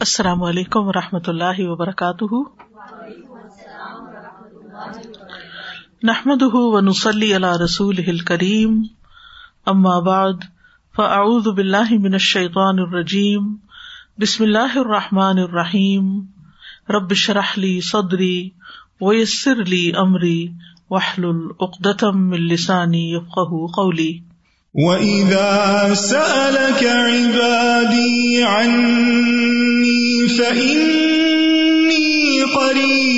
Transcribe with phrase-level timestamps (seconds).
[0.00, 2.24] السلام علیکم و رحمۃ اللہ وبرکاتہ۔
[6.02, 8.82] نحمد و نسلی علیہ رسول کریم
[10.00, 10.32] بعد،
[10.96, 13.56] فاعوذ باللہ من الشیطان الرجیم۔
[14.18, 16.20] بسم اللہ الرحمٰن الرحیم۔
[16.88, 18.50] رب شرحلی صدری
[19.00, 20.48] ویسر لی امری
[20.90, 23.18] وحل العقدم السانی
[23.66, 24.18] قولی۔
[24.74, 29.55] وَإِذَا سَأَلَكَ عِبَادِي عَنِّي
[30.38, 32.14] فَإِنِّي
[32.54, 33.16] قَرِيبٌ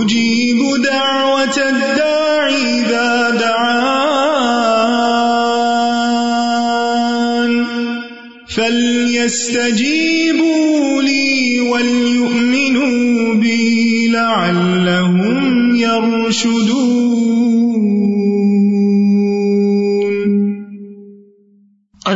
[0.00, 4.34] أُجِيبُ دَعْوَةَ الدَّاعِ إِذَا دَعَانِ
[8.56, 9.82] فَلْيَسْتَجِيبُوا
[11.02, 17.23] لِي وَلْيُؤْمِنُوا بِي لَعَلَّهُمْ يَرْشُدُونَ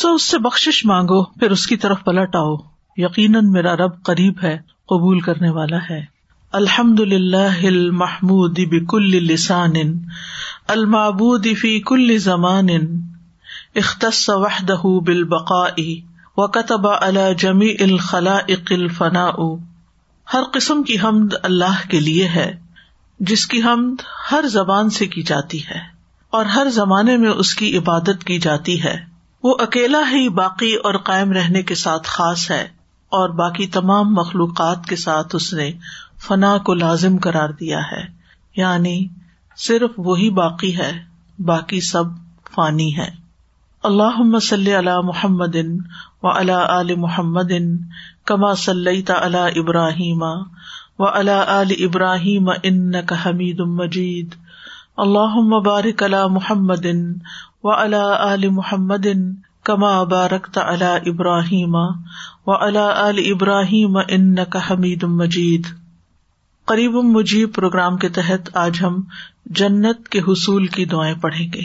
[0.00, 2.54] سو اس سے بخش مانگو، پھر اس کی طرف پلٹ آؤ۔
[2.96, 6.04] یقیناً میرا رب قریب ہے، قبول کرنے والا ہے۔
[6.52, 9.72] الحمد للہ محمود بکل لسان
[10.68, 12.68] المعبود فی کل زمان
[13.74, 15.82] اختص وحدہ بالبقاء
[16.36, 19.54] وكتب على جمی الخلائق الفناء۔
[20.34, 22.50] ہر قسم کی حمد اللہ کے لیے ہے،
[23.20, 25.80] جس کی حمد ہر زبان سے کی جاتی ہے،
[26.30, 29.09] اور ہر زمانے میں اس کی عبادت کی جاتی ہے۔
[29.42, 32.62] وہ اکیلا ہی باقی اور قائم رہنے کے ساتھ خاص ہے
[33.08, 35.72] اور باقی تمام مخلوقات کے ساتھ اس نے
[36.28, 38.06] فنا کو لازم کرار دیا ہے۔
[38.56, 39.06] یعنی
[39.56, 40.92] صرف وہی باقی ہے،
[41.38, 42.04] باقی سب
[42.54, 43.10] فانی ہے۔
[43.82, 45.56] اللہ صلی اللہ محمد
[46.22, 47.52] و علا عل محمد
[48.24, 50.22] کما صلی اللہ ابراہیم
[50.98, 54.34] و اللہ عل ابراہیم ان حمید مجید۔
[54.96, 56.86] اللہ مبارک اللہ محمد
[57.64, 59.06] و علی محمد
[59.64, 61.74] کما بارکت علی ابراہیم
[62.46, 65.66] و علی ابراہیم ان کا حمید مجید
[66.64, 69.02] قریب مجیب پروگرام کے تحت آج ہم
[69.46, 71.60] جنت کے حصول کی دعائیں پڑھیں گے۔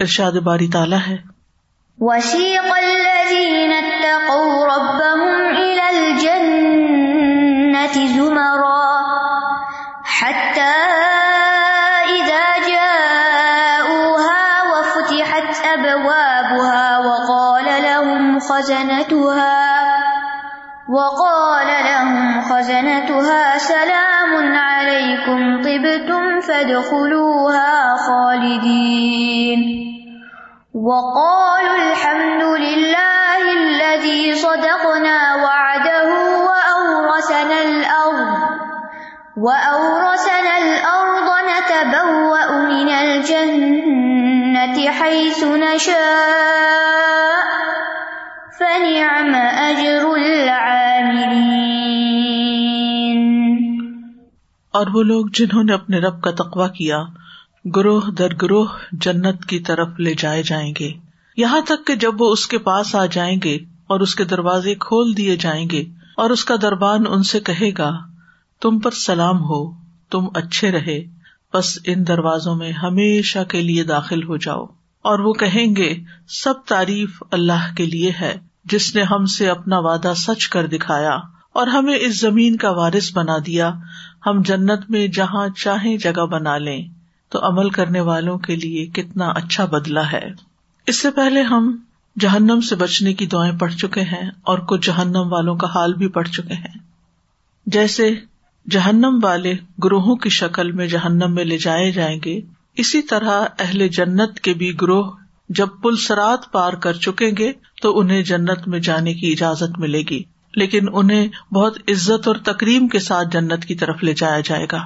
[0.00, 1.16] ارشاد باری تعالیٰ ہے۔
[1.98, 8.97] وسيق الذين اتقوا ربهم إلى الجنة زمرا۔
[18.58, 19.68] خزنتها
[20.88, 29.60] وقال لهم خزنتها سلام عليكم طبتم فادخلوها خالدين
[30.74, 36.08] وقالوا الحمد لله الذي صدقنا وعده
[36.48, 38.38] وأورثنا الأرض
[39.36, 47.07] وأورثنا الأرض نتبوأ من الجنة حيث نشاء
[54.72, 57.02] اور وہ لوگ جنہوں نے اپنے رب کا تقوا کیا،
[57.76, 60.92] گروہ در گروہ جنت کی طرف لے جائے جائیں گے۔
[61.36, 63.54] یہاں تک کہ جب وہ اس کے پاس آ جائیں گے
[63.86, 65.84] اور اس کے دروازے کھول دیے جائیں گے
[66.16, 67.90] اور اس کا دربان ان سے کہے گا،
[68.60, 69.70] تم پر سلام ہو،
[70.10, 71.04] تم اچھے رہے،
[71.54, 74.66] بس ان دروازوں میں ہمیشہ کے لیے داخل ہو جاؤ۔
[75.02, 75.96] اور وہ کہیں گے،
[76.28, 81.16] سب تعریف اللہ کے لیے ہے۔ جس نے ہم سے اپنا وعدہ سچ کر دکھایا
[81.52, 83.72] اور ہمیں اس زمین کا وارث بنا دیا،
[84.26, 86.88] ہم جنت میں جہاں چاہیں جگہ بنا لیں۔
[87.28, 90.30] تو عمل کرنے والوں کے لیے کتنا اچھا بدلا ہے۔
[90.86, 91.76] اس سے پہلے ہم
[92.20, 96.08] جہنم سے بچنے کی دعائیں پڑھ چکے ہیں اور کچھ جہنم والوں کا حال بھی
[96.08, 96.78] پڑھ چکے ہیں۔
[97.66, 98.14] جیسے
[98.70, 99.54] جہنم والے
[99.84, 102.40] گروہوں کی شکل میں جہنم میں لے جائے جائیں گے،
[102.76, 105.10] اسی طرح اہل جنت کے بھی گروہ
[105.48, 107.52] جب پل سرات پار کر چکیں گے
[107.82, 110.22] تو انہیں جنت میں جانے کی اجازت ملے گی۔
[110.54, 114.78] لیکن انہیں بہت عزت اور تکریم کے ساتھ جنت کی طرف لے جایا جائے گا۔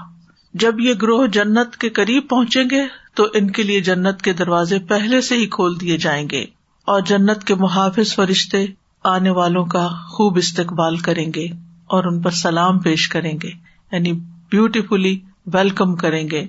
[0.55, 2.81] جب یہ گروہ جنت کے قریب پہنچیں گے
[3.14, 6.43] تو ان کے لیے جنت کے دروازے پہلے سے ہی کھول دیے جائیں گے
[6.85, 8.67] اور جنت کے محافظ فرشتے
[9.05, 11.47] آنے والوں کا خوب استقبال کریں گے
[11.87, 13.50] اور ان پر سلام پیش کریں گے
[13.93, 14.12] یعنی
[14.50, 16.43] بیوٹیفلی ویلکم کریں گے،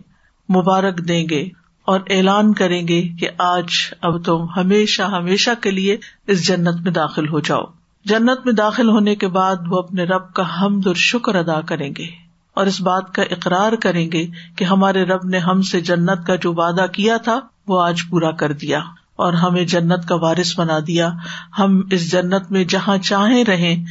[0.50, 1.46] مبارک دیں گے۔
[1.86, 3.68] اور اعلان کریں گے کہ آج
[4.02, 5.98] اب تم ہمیشہ ہمیشہ کے لیے
[6.28, 7.62] اس جنت میں داخل ہو جاؤ۔
[8.06, 11.94] جنت میں داخل ہونے کے بعد وہ اپنے رب کا حمد اور شکر ادا کریں
[11.98, 12.06] گے
[12.54, 16.36] اور اس بات کا اقرار کریں گے کہ ہمارے رب نے ہم سے جنت کا
[16.36, 18.80] جو وعدہ کیا تھا وہ آج پورا کر دیا
[19.16, 21.10] اور ہمیں جنت کا وارث بنا دیا۔
[21.60, 23.86] ہم اس جنت میں جہاں چاہیں رہیں،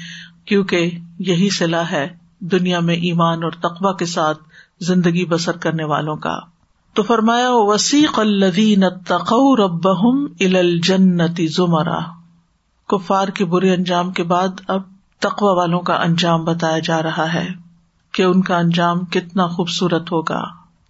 [0.45, 2.09] کیونکہ یہی صلاح ہے
[2.41, 4.39] دنیا میں ایمان اور تقوا کے ساتھ
[4.81, 6.39] زندگی بسر کرنے والوں کا۔
[6.95, 9.89] تو فرمایا وسیق الدین تقو رب
[10.41, 11.99] الجنتی زمرا۔
[12.89, 14.83] کفار کے برے انجام کے بعد اب
[15.19, 17.49] تقوا والوں کا انجام بتایا جا رہا ہے
[18.13, 20.43] کہ ان کا انجام کتنا خوبصورت ہوگا۔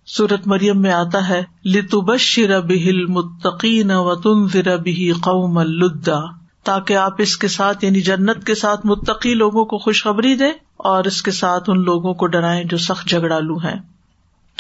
[0.06, 4.46] سورت مریم میں آتا ہے لتو بشر بہل متقین و تم
[4.82, 6.19] بھی قوم الدا
[6.64, 11.04] تاکہ آپ اس کے ساتھ یعنی جنت کے ساتھ متقی لوگوں کو خوشخبری دیں اور
[11.04, 13.92] اس کے ساتھ ان لوگوں کو ڈرائیں جو سخت جھگڑالو ہیں۔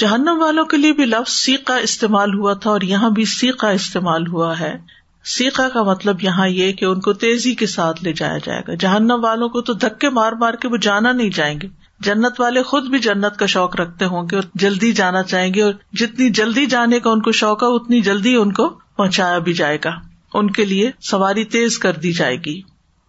[0.02, 4.26] جہنم والوں کے لیے بھی لفظ سیکا استعمال ہوا تھا اور یہاں بھی سیکا استعمال
[4.26, 4.78] ہوا ہے۔
[5.24, 8.74] سیکا کا مطلب یہاں یہ کہ ان کو تیزی کے ساتھ لے جایا جائے گا۔
[8.74, 11.68] جہنم والوں کو تو دھکے مار مار کے وہ جانا نہیں جائیں گے۔
[12.00, 15.62] جنت والے خود بھی جنت کا شوق رکھتے ہوں گے اور جلدی جانا چاہیں گے
[15.62, 19.52] اور جتنی جلدی جانے کا ان کو شوق ہے، اتنی جلدی ان کو پہنچایا بھی
[19.52, 19.90] جائے گا۔
[20.34, 22.62] ان کے لیے سواری تیز کر دی جائے گی۔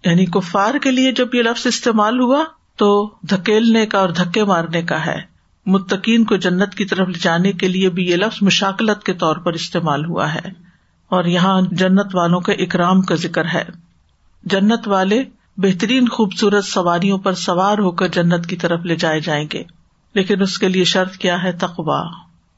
[0.05, 2.43] یعنی کفار کے لیے جب یہ لفظ استعمال ہوا
[2.75, 5.32] تو دھکیلنے کا اور دھکے مارنے کا ہے۔
[5.65, 9.35] متقین کو جنت کی طرف لے جانے کے لیے بھی یہ لفظ مشاکلت کے طور
[9.35, 10.73] پر استعمال ہوا ہے۔
[11.09, 13.63] اور یہاں جنت والوں کا اکرام کا ذکر ہے۔
[14.43, 15.23] جنت والے
[15.57, 19.63] بہترین خوبصورت سواریوں پر سوار ہو کر جنت کی طرف لے جائے جائیں گے۔
[20.13, 22.03] لیکن اس کے لیے شرط کیا ہے؟ تقوا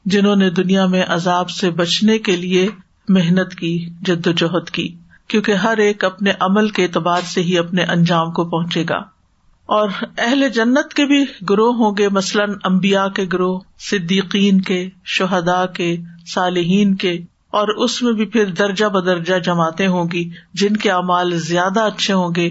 [0.04, 2.68] جنہوں نے دنیا میں عذاب سے بچنے کے لیے
[3.08, 4.94] محنت کی، جد و جہد کی،
[5.28, 9.15] کیونکہ ہر ایک اپنے عمل کے اعتبار سے ہی اپنے انجام کو پہنچے گا۔
[9.66, 15.66] اور اہل جنت کے بھی گروہ ہوں گے، مثلاً امبیا کے گروہ، صدیقین کے شہدا
[15.66, 15.96] کے،
[16.34, 17.12] صالحین کے،
[17.50, 22.14] اور اس میں بھی پھر درجہ بدرجہ جماعتیں ہوں گی، جن کے اعمال زیادہ اچھے
[22.14, 22.50] ہوں گے،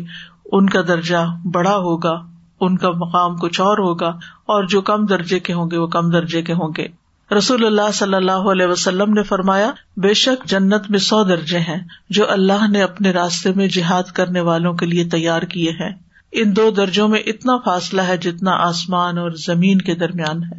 [0.51, 2.13] ان کا درجہ بڑا ہوگا،
[2.59, 4.07] ان کا مقام کچھ اور ہوگا،
[4.45, 6.87] اور جو کم درجے کے ہوں گے وہ کم درجے کے ہوں گے۔
[7.35, 11.79] رسول اللہ صلی اللہ علیہ وسلم نے فرمایا، بے شک جنت میں سو درجے ہیں
[12.09, 16.04] جو اللہ نے اپنے راستے میں جہاد کرنے والوں کے لیے تیار کیے ہیں۔
[16.35, 20.57] ان دو درجوں میں اتنا فاصلہ ہے جتنا آسمان اور زمین کے درمیان ہے۔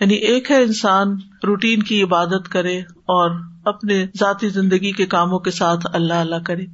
[0.00, 1.08] یعنی ایک ہے انسان
[1.46, 3.30] روٹین کی عبادت کرے اور
[3.64, 6.64] اپنے ذاتی زندگی کے کاموں کے ساتھ اللہ اللہ کرے۔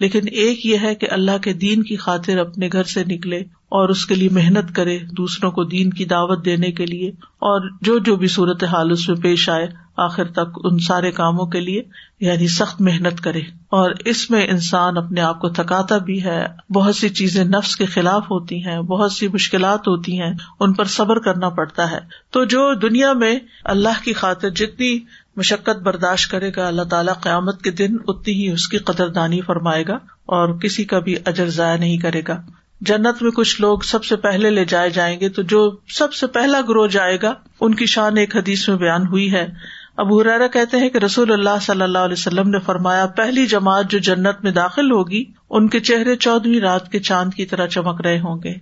[0.00, 3.42] لیکن ایک یہ ہے کہ اللہ کے دین کی خاطر اپنے گھر سے نکلے
[3.72, 7.70] اور اس کے لیے محنت کرے دوسروں کو دین کی دعوت دینے کے لیے اور
[7.80, 11.60] جو جو بھی صورت حال اس میں پیش آئے آخر تک ان سارے کاموں کے
[11.60, 11.82] لیے
[12.20, 16.96] یعنی سخت محنت کرے۔ اور اس میں انسان اپنے آپ کو تھکاتا بھی ہے، بہت
[16.96, 21.18] سی چیزیں نفس کے خلاف ہوتی ہیں، بہت سی مشکلات ہوتی ہیں، ان پر صبر
[21.18, 21.98] کرنا پڑتا ہے۔
[22.30, 25.00] تو جو دنیا میں اللہ کی خاطر جتنی
[25.36, 29.40] مشقت برداشت کرے گا، اللہ تعالیٰ قیامت کے دن اتنی ہی اس کی قدر دانی
[29.40, 29.94] فرمائے گا
[30.26, 32.42] اور کسی کا بھی اجر ضائع نہیں کرے گا۔
[32.86, 36.26] جنت میں کچھ لوگ سب سے پہلے لے جائے جائیں گے، تو جو سب سے
[36.26, 39.48] پہلا گروہ جائے گا، ان کی شان ایک حدیث میں بیان ہوئی ہے۔
[39.96, 43.90] اب حرارا کہتے ہیں کہ رسول اللہ صلی اللہ علیہ وسلم نے فرمایا، پہلی جماعت
[43.90, 48.00] جو جنت میں داخل ہوگی، ان کے چہرے چودہویں رات کے چاند کی طرح چمک
[48.00, 48.52] رہے ہوں گے۔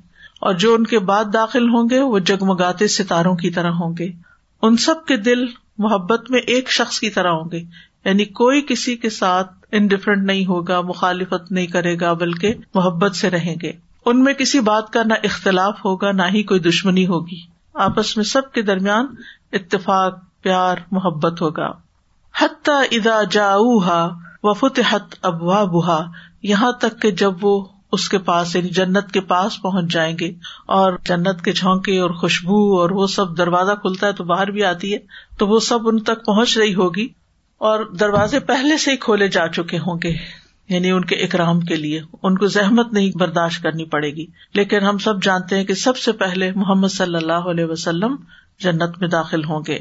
[0.40, 4.08] اور جو ان کے بعد داخل ہوں گے، وہ جگمگاتے ستاروں کی طرح ہوں گے۔
[4.62, 5.46] ان سب کے دل
[5.78, 7.60] محبت میں ایک شخص کی طرح ہوں گے۔
[8.04, 13.30] یعنی کوئی کسی کے ساتھ انڈیفرنٹ نہیں ہوگا، مخالفت نہیں کرے گا، بلکہ محبت سے
[13.30, 13.72] رہیں گے۔
[14.06, 17.40] ان میں کسی بات کا نہ اختلاف ہوگا، نہ ہی کوئی دشمنی ہوگی۔
[17.74, 19.06] آپس میں سب کے درمیان
[19.52, 21.70] اتفاق، پیار، محبت ہوگا۔
[22.40, 23.54] حتیٰ ادا جا
[24.42, 26.04] وفت حت ابوا بہا
[26.42, 30.28] یہاں تک کہ جب وہ اس کے پاس یعنی جنت کے پاس پہنچ جائیں گے
[30.66, 34.64] اور جنت کے جھونکے اور خوشبو اور وہ سب دروازہ کھلتا ہے تو باہر بھی
[34.64, 34.98] آتی ہے،
[35.38, 37.08] تو وہ سب ان تک پہنچ رہی ہوگی
[37.58, 40.39] اور دروازے پہلے سے ہی کھولے جا چکے ہوں گے۔
[40.70, 44.80] یعنی ان کے اکرام کے لیے، ان کو زحمت نہیں برداشت کرنی پڑے گی۔ لیکن
[44.80, 48.16] ہم سب جانتے ہیں کہ سب سے پہلے محمد صلی اللہ علیہ وسلم
[48.58, 49.78] جنت میں داخل ہوں گے۔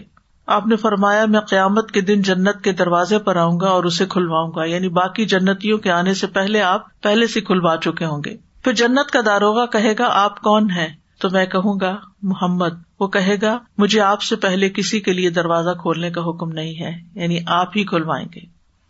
[0.47, 4.05] آپ نے فرمایا، میں قیامت کے دن جنت کے دروازے پر آؤں گا اور اسے
[4.09, 8.21] کھلواؤں گا۔ یعنی باقی جنتیوں کے آنے سے پہلے آپ پہلے سے کھلوا چکے ہوں
[8.25, 10.87] گے۔ پھر جنت کا داروگا کہے گا، آپ کون ہے
[11.21, 12.69] تو میں کہوں گا، محمد۔
[12.99, 16.81] وہ کہے گا، مجھے آپ سے پہلے کسی کے لیے دروازہ کھولنے کا حکم نہیں
[16.81, 18.39] ہے یعنی آپ ہی کھلوائیں گے۔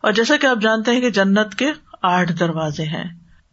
[0.01, 1.65] اور جیسا کہ آپ جانتے ہیں کہ جنت کے
[2.01, 3.03] آٹھ دروازے ہیں۔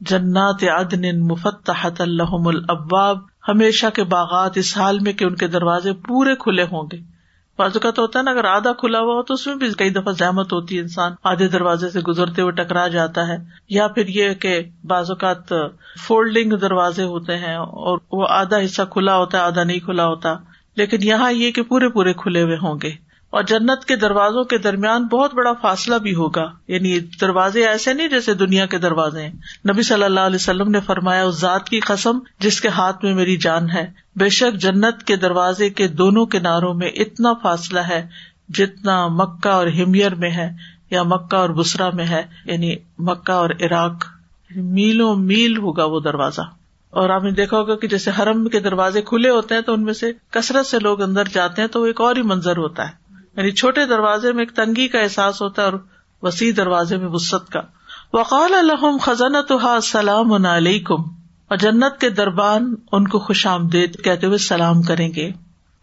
[0.01, 5.93] جنات عدن مفتحت الحم الاباب ہمیشہ کے باغات اس حال میں کہ ان کے دروازے
[5.93, 7.17] پورے کھلے ہوں گے۔
[7.59, 9.71] بازو کا تو ہوتا ہے نا، اگر آدھا کھلا ہوا ہو تو اس میں بھی
[9.79, 13.37] کئی دفعہ زحمت ہوتی ہے انسان، آدھے دروازے سے گزرتے ہوئے ٹکرا جاتا ہے۔
[13.69, 15.53] یا پھر یہ کہ بعض اوقات
[16.07, 20.35] فولڈنگ دروازے ہوتے ہیں اور وہ آدھا حصہ کھلا ہوتا ہے، آدھا نہیں کھلا ہوتا۔
[20.77, 23.06] لیکن یہاں یہ کہ پورے پورے کھلے ہوئے ہوں گے۔
[23.37, 28.09] اور جنت کے دروازوں کے درمیان بہت بڑا فاصلہ بھی ہوگا۔ یعنی دروازے ایسے نہیں
[28.09, 29.33] جیسے دنیا کے دروازے ہیں۔
[29.73, 33.15] نبی صلی اللہ علیہ وسلم نے فرمایا، اس ذات کی قسم جس کے ہاتھ میں
[33.15, 38.07] میری جان ہے۔ بے شک جنت کے دروازے کے دونوں کناروں میں اتنا فاصلہ ہے
[38.49, 40.51] جتنا مکہ اور ہمیر میں ہے
[40.91, 44.05] یا مکہ اور بسرا میں ہے۔ یعنی مکہ اور عراق،
[44.57, 46.43] میلوں میل ہوگا وہ دروازہ۔
[46.91, 49.83] اور آپ نے دیکھا ہوگا کہ جیسے حرم کے دروازے کھلے ہوتے ہیں تو ان
[49.83, 52.89] میں سے کثرت سے لوگ اندر جاتے ہیں تو وہ ایک اور ہی منظر ہوتا
[52.89, 53.06] ہے۔
[53.37, 55.79] یعنی چھوٹے دروازے میں ایک تنگی کا احساس ہوتا ہے اور
[56.23, 57.61] وسیع دروازے میں وسط کا۔
[58.13, 61.03] وقال الحم خزانہ تو سلام علیکم،
[61.49, 65.31] اور جنت کے دربان ان کو خوش آمدید کہتے ہوئے سلام کریں گے۔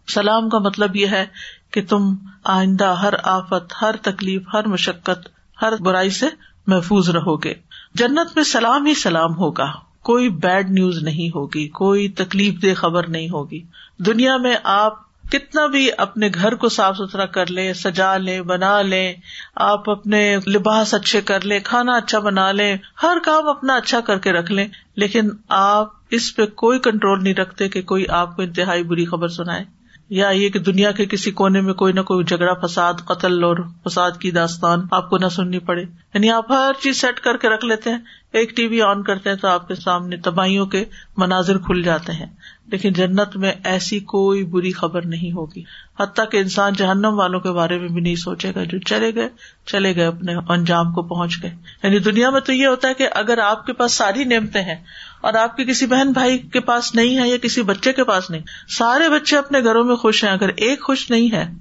[0.08, 1.24] سلام کا مطلب یہ ہے
[1.70, 5.28] کہ تم آئندہ ہر آفت، ہر تکلیف، ہر مشقت،
[5.62, 6.26] ہر برائی سے
[6.66, 7.54] محفوظ رہو گے۔
[7.94, 9.70] جنت میں سلام ہی سلام ہوگا۔
[10.02, 13.62] کوئی بیڈ نیوز نہیں ہوگی، کوئی تکلیف دہ خبر نہیں ہوگی۔
[13.98, 14.98] دنیا میں آپ
[15.34, 19.14] کتنا بھی اپنے گھر کو صاف ستھرا کر لیں سجا لیں بنا لیں
[19.54, 24.18] آپ اپنے لباس اچھے کر لیں کھانا اچھا بنا لیں ہر کام اپنا اچھا کر
[24.18, 28.42] کے رکھ لیں، لیکن آپ اس پہ کوئی کنٹرول نہیں رکھتے کہ کوئی آپ کو
[28.42, 29.64] انتہائی بری خبر سنائے،
[30.08, 33.56] یا یہ کہ دنیا کے کسی کونے میں کوئی نہ کوئی جھگڑا، فساد، قتل اور
[33.86, 37.48] فساد کی داستان آپ کو نہ سننی پڑے۔ یعنی آپ ہر چیز سیٹ کر کے
[37.48, 37.98] رکھ لیتے ہیں،
[38.32, 40.84] ایک ٹی وی آن کرتے ہیں تو آپ کے سامنے تباہیوں کے
[41.16, 42.26] مناظر کھل جاتے ہیں۔
[42.66, 45.64] لیکن جنت میں ایسی کوئی بری خبر نہیں ہوگی۔
[46.00, 49.28] حتیٰ کہ انسان جہنم والوں کے بارے میں بھی نہیں سوچے گا جو چلے گئے
[49.66, 53.08] چلے گئے اپنے انجام کو پہنچ گئے۔ یعنی دنیا میں تو یہ ہوتا ہے کہ
[53.12, 54.84] اگر آپ کے پاس ساری نعمتیں ہیں
[55.20, 58.30] اور آپ کے کسی بہن بھائی کے پاس نہیں ہے یا کسی بچے کے پاس
[58.30, 61.52] نہیں، سارے بچے اپنے گھروں میں خوش ہیں۔ اگر ایک خوش نہیں ہے،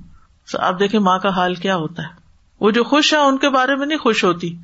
[0.52, 2.08] تو آپ دیکھیں ماں کا حال کیا ہوتا ہے۔
[2.60, 4.56] وہ جو خوش ہے ان کے بارے میں نہیں خوش ہوتی۔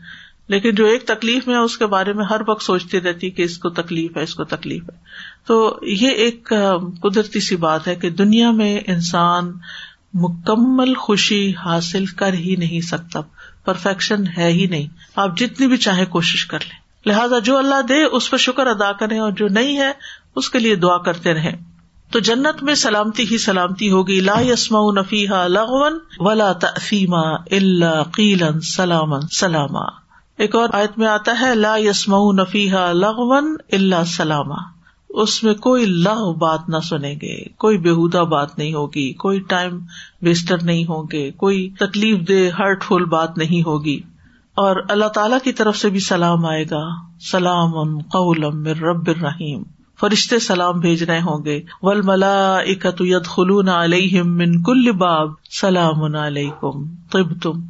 [0.50, 3.58] لیکن جو ایک تکلیف میں اس کے بارے میں ہر وقت سوچتی رہتی کہ اس
[3.58, 4.98] کو تکلیف ہے، اس کو تکلیف ہے۔
[5.48, 6.54] تو یہ ایک
[7.02, 9.54] قدرتی سی بات ہے کہ دنیا میں انسان
[10.14, 13.20] مکمل خوشی حاصل کر ہی نہیں سکتا،
[13.66, 18.04] پرفیکشن ہے ہی نہیں۔ آپ جتنی بھی چاہے کوشش کر لیں۔ لہٰذا جو اللہ دے،
[18.04, 19.92] اس پر شکر ادا کریں اور جو نہیں ہے،
[20.36, 21.56] اس کے لیے دعا کرتے رہیں۔
[22.12, 28.62] تو جنت میں سلامتی ہی سلامتی ہوگی۔ لا یسما نفیحا لغون ولا تفیما اللہ قیلن
[28.62, 30.09] سلامن سلاما۔
[30.40, 34.52] ایک اور آیت میں آتا ہے، لا یسم نفیحا لغون اللہ سلام
[35.10, 39.80] اس میں کوئی لغ بات نہ سنیں گے، کوئی بےحدا بات نہیں ہوگی، کوئی ٹائم
[40.22, 44.00] ویسٹر نہیں ہوں گے، کوئی تکلیف دہ ہرٹ فل بات نہیں ہوگی۔
[44.56, 46.88] اور اللہ تعالی کی طرف سے بھی سلام آئے گا۔
[47.32, 49.64] سلام قولم رب الرحیم۔
[50.00, 55.30] فرشتے سلام بھیج رہے ہوں گے۔ ول ملا اکت ید خلون علیہم من کل باب۔
[55.62, 57.66] سلام علیکم طب تم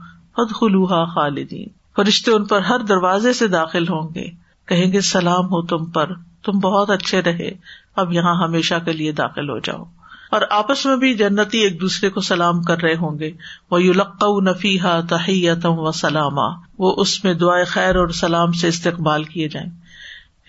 [1.06, 4.25] خالدین۔ فرشتے ان پر ہر دروازے سے داخل ہوں گے۔
[4.65, 7.51] کہیں گے، سلام ہو تم پر، تم بہت اچھے رہے،
[7.96, 9.84] اب یہاں ہمیشہ کے لیے داخل ہو جاؤ۔
[10.31, 13.31] اور آپس میں بھی جنتی ایک دوسرے کو سلام کر رہے ہوں گے۔
[13.72, 18.67] وہ یو لقا نفیحا تحیتم و سلامہ وہ اس میں دعائیں خیر اور سلام سے
[18.67, 19.78] استقبال کیے جائیں۔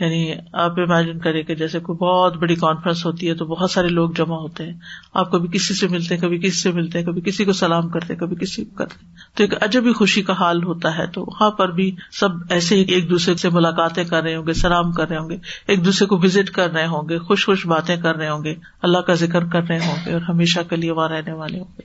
[0.01, 3.89] یعنی آپ امیجن کریں کہ جیسے کوئی بہت بڑی کانفرنس ہوتی ہے تو بہت سارے
[3.89, 4.75] لوگ جمع ہوتے ہیں۔
[5.15, 7.89] آپ کبھی کسی سے ملتے ہیں، کبھی کسی سے ملتے ہیں، کبھی کسی کو سلام
[7.89, 11.21] کرتے کبھی کسی کو کرتے تو ایک عجب ہی خوشی کا حال ہوتا ہے۔ تو
[11.21, 14.93] وہاں پر بھی سب ایسے ہی ایک دوسرے سے ملاقاتیں کر رہے ہوں گے، سلام
[14.93, 15.37] کر رہے ہوں گے۔
[15.69, 18.55] ایک دوسرے کو وزٹ کر رہے ہوں گے، خوش خوش باتیں کر رہے ہوں گے۔
[18.83, 21.73] اللہ کا ذکر کر رہے ہوں گے اور ہمیشہ کے لیے وہاں رہنے والے ہوں
[21.79, 21.83] گے۔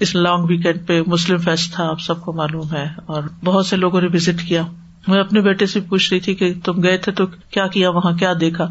[0.00, 3.76] اس لانگ ویکینڈ پہ مسلم فیسٹ تھا، آپ سب کو معلوم ہے اور بہت سے
[3.76, 4.62] لوگوں نے وزٹ کیا۔
[5.08, 8.12] میں اپنے بیٹے سے پوچھ رہی تھی کہ تم گئے تھے تو کیا کیا وہاں،
[8.12, 8.66] کیا دیکھا؟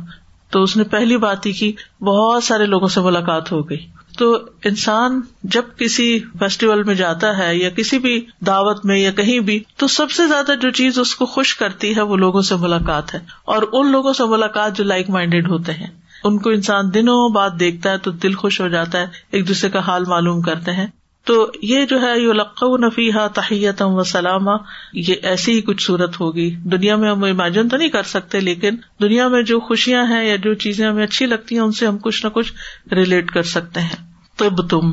[0.49, 3.85] تو اس نے پہلی بات ہی کی بہت سارے لوگوں سے ملاقات ہو گئی۔
[4.17, 9.39] تو انسان جب کسی فیسٹیول میں جاتا ہے یا کسی بھی دعوت میں یا کہیں
[9.39, 12.55] بھی، تو سب سے زیادہ جو چیز اس کو خوش کرتی ہے وہ لوگوں سے
[12.55, 15.87] ملاقات ہے۔ اور ان لوگوں سے ملاقات جو لائک مائنڈیڈ ہوتے ہیں،
[16.23, 19.69] ان کو انسان دنوں بعد دیکھتا ہے تو دل خوش ہو جاتا ہے، ایک دوسرے
[19.69, 20.87] کا حال معلوم کرتے ہیں۔
[21.27, 24.51] تو یہ جو ہے یو لقو نفیحا تحیت و سلامہ
[24.93, 28.75] یہ ایسی ہی کچھ صورت ہوگی۔ دنیا میں ہم امیجن تو نہیں کر سکتے، لیکن
[29.01, 31.97] دنیا میں جو خوشیاں ہیں یا جو چیزیں ہمیں اچھی لگتی ہیں، ان سے ہم
[31.97, 32.53] کچھ نہ کچھ
[32.91, 34.91] ریلیٹ کر سکتے ہیں۔ طب تم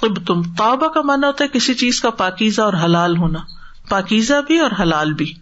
[0.00, 3.38] طب تم تابا کا مانا ہوتا ہے کسی چیز کا پاکیزہ اور حلال ہونا۔
[3.88, 5.32] پاکیزہ بھی اور حلال بھی۔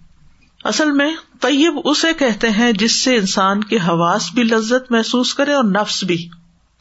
[0.64, 5.52] اصل میں طیب اسے کہتے ہیں جس سے انسان کے حواس بھی لذت محسوس کرے
[5.52, 6.28] اور نفس بھی۔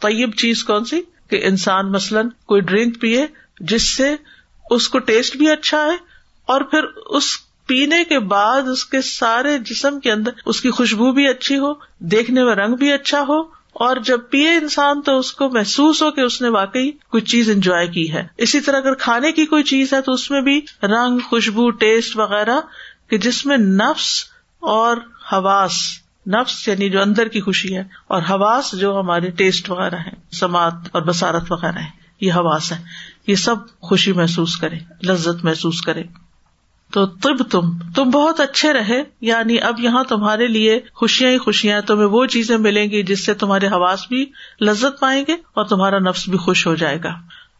[0.02, 3.28] طیب چیز کون سی؟ کہ انسان مثلاً کوئی ڈرنک پیے
[3.68, 4.16] جس سے
[4.72, 5.96] اس کو ٹیسٹ بھی اچھا ہے
[6.48, 7.38] اور پھر اس
[7.68, 11.74] پینے کے بعد اس کے سارے جسم کے اندر اس کی خوشبو بھی اچھی ہو،
[12.12, 13.40] دیکھنے میں رنگ بھی اچھا ہو،
[13.80, 17.50] اور جب پیے انسان تو اس کو محسوس ہو کہ اس نے واقعی کوئی چیز
[17.50, 20.60] انجوائے کی ہے۔ اسی طرح اگر کھانے کی کوئی چیز ہے تو اس میں بھی
[20.84, 22.60] رنگ، خوشبو، ٹیسٹ وغیرہ
[23.10, 24.10] کہ جس میں نفس
[24.60, 24.98] اور
[25.34, 25.80] حواس،
[26.28, 30.90] نفس یعنی جو اندر کی خوشی ہے اور حواس جو ہمارے ٹیسٹ وغیرہ ہیں، سماعت
[30.92, 31.90] اور بسارت وغیرہ ہے
[32.22, 32.78] یہ حواس ہے
[33.28, 36.04] یہ سب خوشی محسوس کرے، لذت محسوس کرے۔
[36.92, 37.62] تو تب تم
[37.96, 42.58] تم بہت اچھے رہے یعنی اب یہاں تمہارے لیے خوشیاں ہی خوشیاں تمہیں وہ چیزیں
[42.58, 44.26] ملیں گی جس سے تمہارے حواس بھی
[44.62, 47.10] لذت پائیں گے اور تمہارا نفس بھی خوش ہو جائے گا۔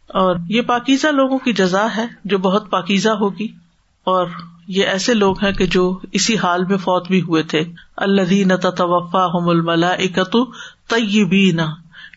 [0.08, 3.48] اور یہ پاکیزہ لوگوں کی جزا ہے جو بہت پاکیزہ ہوگی۔
[4.04, 4.26] اور
[4.68, 7.64] یہ ایسے لوگ ہیں کہ جو اسی حال میں فوت بھی ہوئے تھے۔
[7.96, 10.44] اللہ دین توفا الملا اکتو
[10.88, 11.60] طیبین۔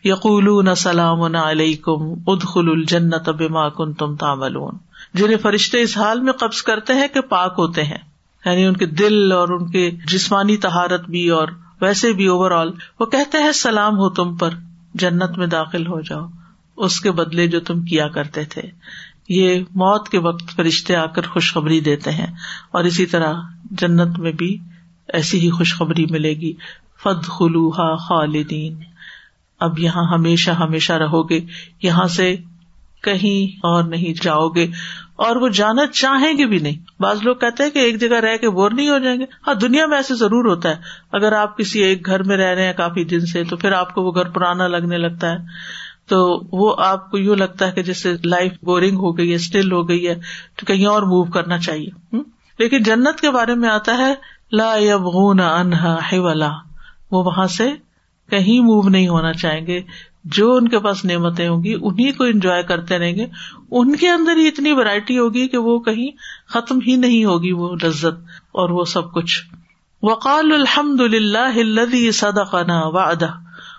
[0.06, 4.72] یقول سلام علیکم ادخل الجنت بما کن تم تاملون
[5.14, 7.98] جنہیں فرشتے اس حال میں قبض کرتے ہیں کہ پاک ہوتے ہیں۔
[8.44, 11.48] یعنی ان کے دل اور ان کے جسمانی تہارت بھی اور
[11.80, 12.70] ویسے بھی اوور آل
[13.00, 14.50] وہ کہتے ہیں سلام ہو تم پر،
[14.94, 16.26] جنت میں داخل ہو جاؤ۔
[16.76, 18.62] اس کے بدلے جو تم کیا کرتے تھے۔
[19.28, 22.34] یہ موت کے وقت فرشتے آ کر خوشخبری دیتے ہیں۔
[22.70, 23.34] اور اسی طرح
[23.70, 24.58] جنت میں بھی
[25.08, 26.52] ایسی ہی خوشخبری ملے گی۔
[27.02, 28.95] فد خلوحا خالدین
[29.60, 31.40] اب یہاں ہمیشہ ہمیشہ رہو گے
[31.82, 32.36] یہاں سے
[33.02, 34.66] کہیں اور نہیں جاؤ گے
[35.16, 38.36] اور وہ جانا چاہیں گے بھی نہیں۔ بعض لوگ کہتے ہیں کہ ایک جگہ رہ
[38.36, 40.74] کے بور نہیں ہو جائیں گے۔ ہاں دنیا میں ایسے ضرور ہوتا ہے۔
[41.12, 43.94] اگر آپ کسی ایک گھر میں رہ رہے ہیں کافی دن سے، تو پھر آپ
[43.94, 45.36] کو وہ گھر پرانا لگنے لگتا ہے۔
[46.08, 49.72] تو وہ آپ کو یوں لگتا ہے کہ جیسے لائف بورنگ ہو گئی ہے، اسٹل
[49.72, 50.14] ہو گئی ہے،
[50.56, 52.16] تو کہیں اور موو کرنا چاہیے۔
[52.58, 54.14] لیکن جنت کے بارے میں آتا ہے،
[54.52, 56.50] لا یبغون انہا حولا۔
[57.10, 57.72] وہ وہاں سے
[58.30, 59.80] کہیں موو نہیں ہونا چاہیں گے،
[60.24, 63.26] جو ان کے پاس نعمتیں ہوں گی، انہیں کو انجوائے کرتے رہیں گے۔
[63.70, 66.08] ان کے اندر ہی اتنی ورائٹی ہوگی کہ وہ کہیں
[66.48, 68.18] ختم ہی نہیں ہوگی وہ لذت
[68.52, 69.44] اور وہ سب کچھ۔
[70.02, 73.28] وقال الحمد للہ صدقنا وعدہ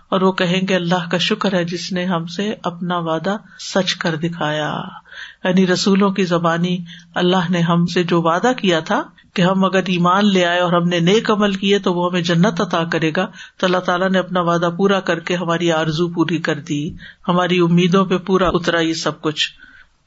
[0.09, 3.95] اور وہ کہیں گے، اللہ کا شکر ہے جس نے ہم سے اپنا وعدہ سچ
[3.95, 4.81] کر دکھایا۔
[5.43, 6.77] یعنی رسولوں کی زبانی
[7.15, 10.73] اللہ نے ہم سے جو وعدہ کیا تھا کہ ہم اگر ایمان لے آئے اور
[10.73, 14.09] ہم نے نیک عمل کیے تو وہ ہمیں جنت عطا کرے گا، تو اللہ تعالیٰ
[14.09, 16.93] نے اپنا وعدہ پورا کر کے ہماری آرزو پوری کر دی،
[17.27, 19.49] ہماری امیدوں پہ پورا اترا یہ سب کچھ۔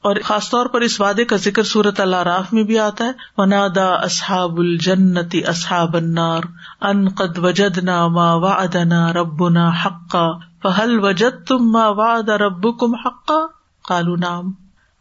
[0.01, 3.11] اور خاص طور پر اس وعدے کا ذکر صورت اللہ راف میں بھی آتا ہے
[3.37, 6.41] ونادا اصحاب الجنتی اصحاب النار
[6.81, 10.31] ان قد وجد نا ما وعدنا ربنا حقا
[10.63, 13.39] فہل وجد تم ما وعد ربکم حقا؟
[13.87, 14.51] کالو نام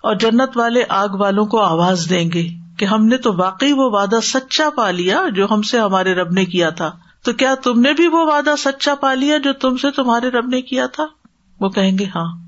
[0.03, 3.91] اور جنت والے آگ والوں کو آواز دیں گے کہ ہم نے تو واقعی وہ
[3.91, 6.91] وعدہ سچا پا لیا جو ہم سے ہمارے رب نے کیا تھا۔
[7.25, 10.49] تو کیا تم نے بھی وہ وعدہ سچا پا لیا جو تم سے تمہارے رب
[10.49, 11.05] نے کیا تھا؟
[11.61, 12.39] وہ کہیں گے ہاں۔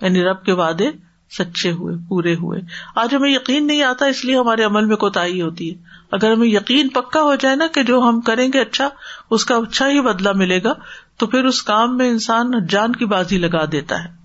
[0.00, 0.90] یعنی رب کے وعدے
[1.38, 2.60] سچے ہوئے، پورے ہوئے۔
[2.96, 6.48] آج ہمیں یقین نہیں آتا، اس لیے ہمارے عمل میں کوتا ہوتی ہے۔ اگر ہمیں
[6.48, 8.88] یقین پکا ہو جائے نا کہ جو ہم کریں گے اچھا
[9.30, 10.72] اس کا اچھا ہی بدلا ملے گا،
[11.16, 14.17] تو پھر اس کام میں انسان جان کی بازی لگا دیتا ہے۔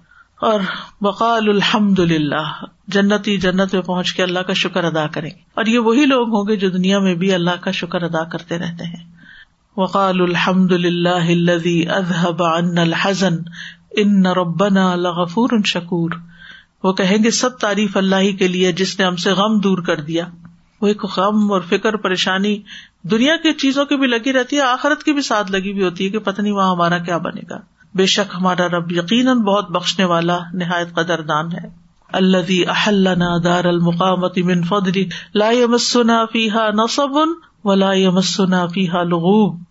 [0.44, 0.60] اور
[1.02, 5.66] وقال الحمد للہ جنتی جنت میں پہنچ کے اللہ کا شکر ادا کریں۔ گے اور
[5.66, 8.84] یہ وہی لوگ ہوں گے جو دنیا میں بھی اللہ کا شکر ادا کرتے رہتے
[8.84, 9.12] ہیں۔
[9.78, 11.50] وقال الحمد للہ
[11.90, 13.36] اذهب عنا الحزن،
[13.92, 16.10] ان ربنا لغفور شکور۔
[16.84, 19.78] وہ کہیں گے، سب تعریف اللہ ہی کے لیے، جس نے ہم سے غم دور
[19.78, 20.26] کر دیا۔
[20.82, 22.62] وہ ایک غم اور فکر پریشانی
[23.04, 26.06] دنیا کی چیزوں کی بھی لگی رہتی ہے، آخرت کی بھی ساتھ لگی ہوئی ہوتی
[26.06, 29.72] ہے کہ پتہ نہیں وہاں ہمارا کیا بنے گا۔ بے شک ہمارا رب یقیناً بہت
[29.72, 31.70] بخشنے والا نہایت قدر دان ہے۔
[32.14, 37.18] اللہ احلنا دار المقامت من فضلی لا يمسنا فیحا نصب
[37.64, 39.64] ولا يمسنا فیحا لغوب۔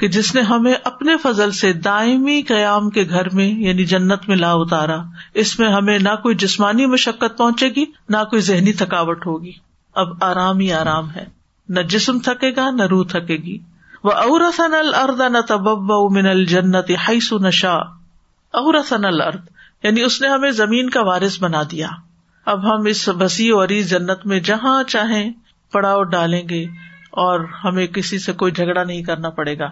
[0.00, 4.36] کہ جس نے ہمیں اپنے فضل سے دائمی قیام کے گھر میں یعنی جنت میں
[4.36, 5.02] لا اتارا،
[5.34, 9.52] اس میں ہمیں نہ کوئی جسمانی مشقت پہنچے گی، نہ کوئی ذہنی تھکاوٹ ہوگی۔
[9.94, 11.24] اب آرام ہی آرام ہے۔
[11.68, 13.58] نہ جسم تھکے گا، نہ روح تھکے گی۔
[14.04, 17.74] وہ اورسن الرد نہ تبب من الجنت حیث نشا
[18.52, 19.40] اورسن الرد
[19.82, 21.88] یعنی اس نے ہمیں زمین کا وارث بنا دیا۔
[22.46, 25.32] اب ہم اس وسیع اور جنت میں جہاں چاہیں
[25.72, 26.64] پڑاؤ ڈالیں گے
[27.10, 29.70] اور ہمیں کسی سے کوئی جھگڑا نہیں کرنا پڑے گا۔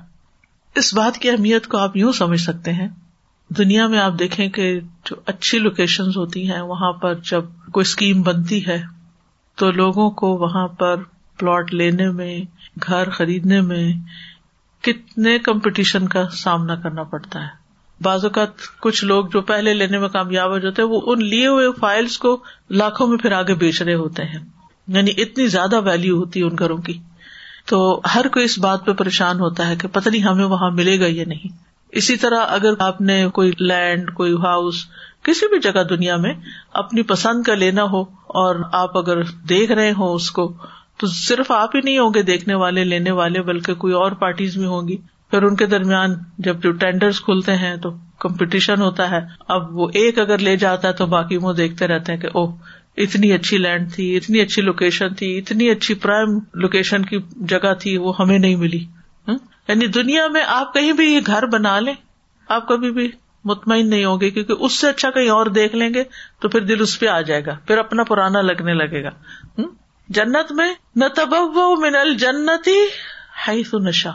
[0.75, 2.89] اس بات کی اہمیت کو آپ یوں سمجھ سکتے ہیں۔
[3.49, 8.23] دنیا میں آپ دیکھیں کہ جو اچھی لوکیشن ہوتی ہیں، وہاں پر جب کوئی اسکیم
[8.23, 8.83] بنتی ہے،
[9.55, 10.97] تو لوگوں کو وہاں پر
[11.39, 12.41] پلاٹ لینے میں
[12.87, 13.93] گھر خریدنے میں
[14.83, 17.69] کتنے کمپٹیشن کا سامنا کرنا پڑتا ہے۔
[18.03, 18.49] بعض اوقات
[18.81, 22.19] کچھ لوگ جو پہلے لینے میں کامیاب ہو جاتے ہیں، وہ ان لیے ہوئے فائلس
[22.19, 24.39] کو لاکھوں میں پھر آگے بیچ رہے ہوتے ہیں۔
[24.89, 26.99] یعنی اتنی زیادہ ویلو ہوتی ہے ان گھروں کی۔
[27.67, 31.01] تو ہر کوئی اس بات پہ پریشان ہوتا ہے کہ پتہ نہیں ہمیں وہاں ملے
[31.01, 31.49] گا یا نہیں۔
[31.93, 34.87] اسی طرح اگر آپ نے کوئی لینڈ کوئی ہاؤس
[35.23, 36.35] کسی بھی جگہ دنیا میں
[36.73, 40.55] اپنی پسند کا لینا ہو اور آپ اگر دیکھ رہے ہو اس کو
[40.99, 44.57] تو صرف آپ ہی نہیں ہوں گے دیکھنے والے، لینے والے، بلکہ کوئی اور پارٹیز
[44.57, 44.97] بھی ہوں گی۔
[45.31, 49.89] پھر ان کے درمیان جب جو ٹینڈر کھلتے ہیں تو کمپٹیشن ہوتا ہے۔ اب وہ
[49.95, 52.47] ایک اگر لے جاتا ہے تو باقی وہ دیکھتے رہتے ہیں کہ او
[52.97, 57.97] اتنی اچھی لینڈ تھی، اتنی اچھی لوکیشن تھی، اتنی اچھی پرائم لوکیشن کی جگہ تھی،
[57.97, 58.85] وہ ہمیں نہیں ملی۔
[59.29, 61.95] ہاں؟ یعنی دنیا میں آپ کہیں بھی یہ گھر بنا لیں،
[62.49, 63.11] آپ کبھی بھی
[63.45, 66.05] مطمئن نہیں ہوگے کیونکہ اس سے اچھا کہیں اور دیکھ لیں گے
[66.41, 69.11] تو پھر دل اس پہ آ جائے گا، پھر اپنا پرانا لگنے لگے گا۔
[70.09, 71.35] جنت میں نہ تب
[71.79, 72.85] من الجنتی
[73.49, 74.11] حیث نشا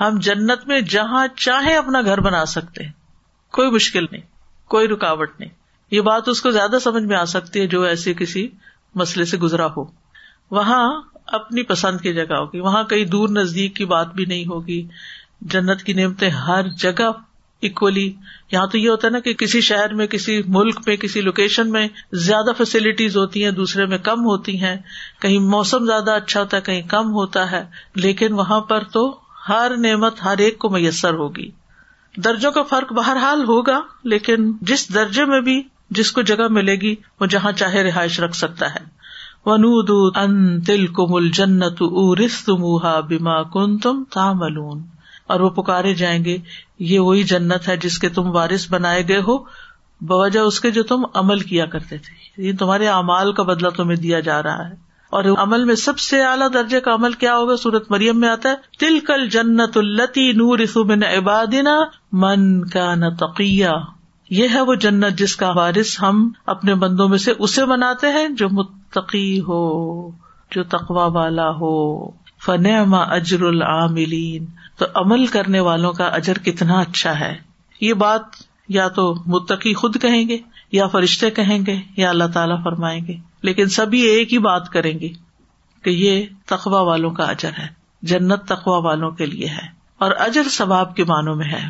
[0.00, 2.92] ہم جنت میں جہاں چاہے اپنا گھر بنا سکتے ہیں۔
[3.52, 4.22] کوئی مشکل نہیں،
[4.68, 5.50] کوئی رکاوٹ نہیں۔
[5.90, 8.48] یہ بات اس کو زیادہ سمجھ میں آ سکتی ہے جو ایسے کسی
[8.94, 9.84] مسئلے سے گزرا ہو۔
[10.50, 14.88] وہاں اپنی پسند کی جگہ ہوگی، وہاں کئی دور نزدیک کی بات بھی نہیں ہوگی۔
[15.40, 17.10] جنت کی نعمتیں ہر جگہ
[17.62, 18.12] اکولی
[18.52, 21.70] یہاں تو یہ ہوتا ہے نا کہ کسی شہر میں، کسی ملک میں، کسی لوکیشن
[21.70, 24.76] میں زیادہ فیسلٹیز ہوتی ہیں، دوسرے میں کم ہوتی ہیں۔
[25.20, 29.18] کہیں موسم زیادہ اچھا ہوتا ہے، کہیں کم ہوتا ہے۔ لیکن وہاں پر تو
[29.48, 31.50] ہر نعمت ہر ایک کو میسر ہوگی۔
[32.16, 36.94] درجوں کا فرق بہرحال ہوگا، لیکن جس درجے میں بھی جس کو جگہ ملے گی،
[37.20, 39.00] وہ جہاں چاہے رہائش رکھ سکتا ہے۔
[39.44, 44.82] ونود ان تل کو مل جنت ارستمہ بیما کن تم تاملون
[45.30, 46.38] اور وہ پکارے جائیں گے۔
[46.78, 49.38] یہ وہی جنت ہے جس کے تم وارث بنائے گئے ہو۔
[50.00, 53.96] بوجہ اس کے جو تم عمل کیا کرتے تھے۔ یہ تمہارے اعمال کا بدلا تمہیں
[53.96, 54.74] دیا جا رہا ہے۔
[55.10, 58.48] اور عمل میں سب سے اعلیٰ درجے کا عمل کیا ہوگا؟ سورت مریم میں آتا
[58.48, 61.80] ہے تل کل جنت التی نور سبن عبادنا
[62.12, 63.68] من کا نتقیہ
[64.30, 68.28] یہ ہے وہ جنت جس کا وارث ہم اپنے بندوں میں سے اسے بناتے ہیں
[68.28, 70.10] جو متقی ہو،
[70.50, 72.10] جو تقوا والا ہو۔
[72.46, 77.36] فن اجر العاملین۔ تو عمل کرنے والوں کا اجر کتنا اچھا ہے۔
[77.80, 78.20] یہ بات
[78.68, 80.38] یا تو متقی خود کہیں گے
[80.72, 85.00] یا فرشتے کہیں گے یا اللہ تعالیٰ فرمائیں گے، لیکن سبھی ایک ہی بات کریں
[85.00, 85.08] گے
[85.82, 87.66] کہ یہ تقوا والوں کا اجر ہے،
[88.02, 89.66] جنت تقوا والوں کے لیے ہے۔
[89.98, 91.68] اور اجر ثواب کے معنوں میں ہے۔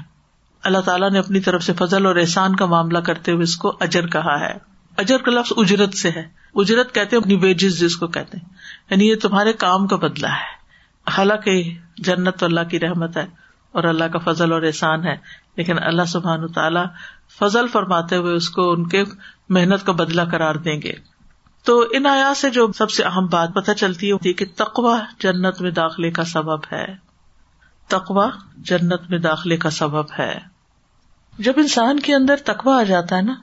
[0.64, 3.76] اللہ تعالیٰ نے اپنی طرف سے فضل اور احسان کا معاملہ کرتے ہوئے اس کو
[3.80, 4.54] اجر کہا ہے۔
[4.96, 8.48] اجر کا لفظ اجرت سے ہے۔ اجرت کہتے اپنی ویجز جس کو کہتے ہیں۔
[8.90, 10.59] یعنی یہ تمہارے کام کا بدلا ہے۔
[11.08, 13.26] حالانکہ جنت تو اللہ کی رحمت ہے
[13.72, 15.16] اور اللہ کا فضل اور احسان ہے،
[15.56, 16.84] لیکن اللہ سبحان تعالیٰ
[17.38, 19.04] فضل فرماتے ہوئے اس کو، ان کے
[19.48, 20.92] محنت کا بدلا کرار دیں گے۔
[21.64, 25.60] تو ان آیا سے جو سب سے اہم بات پتہ چلتی ہے کہ تقوا جنت
[25.60, 26.86] میں داخلے کا سبب ہے۔
[27.88, 30.38] تقوا جنت میں داخلے کا سبب ہے۔
[31.38, 33.34] جب انسان کے اندر تقوا آ جاتا ہے نا،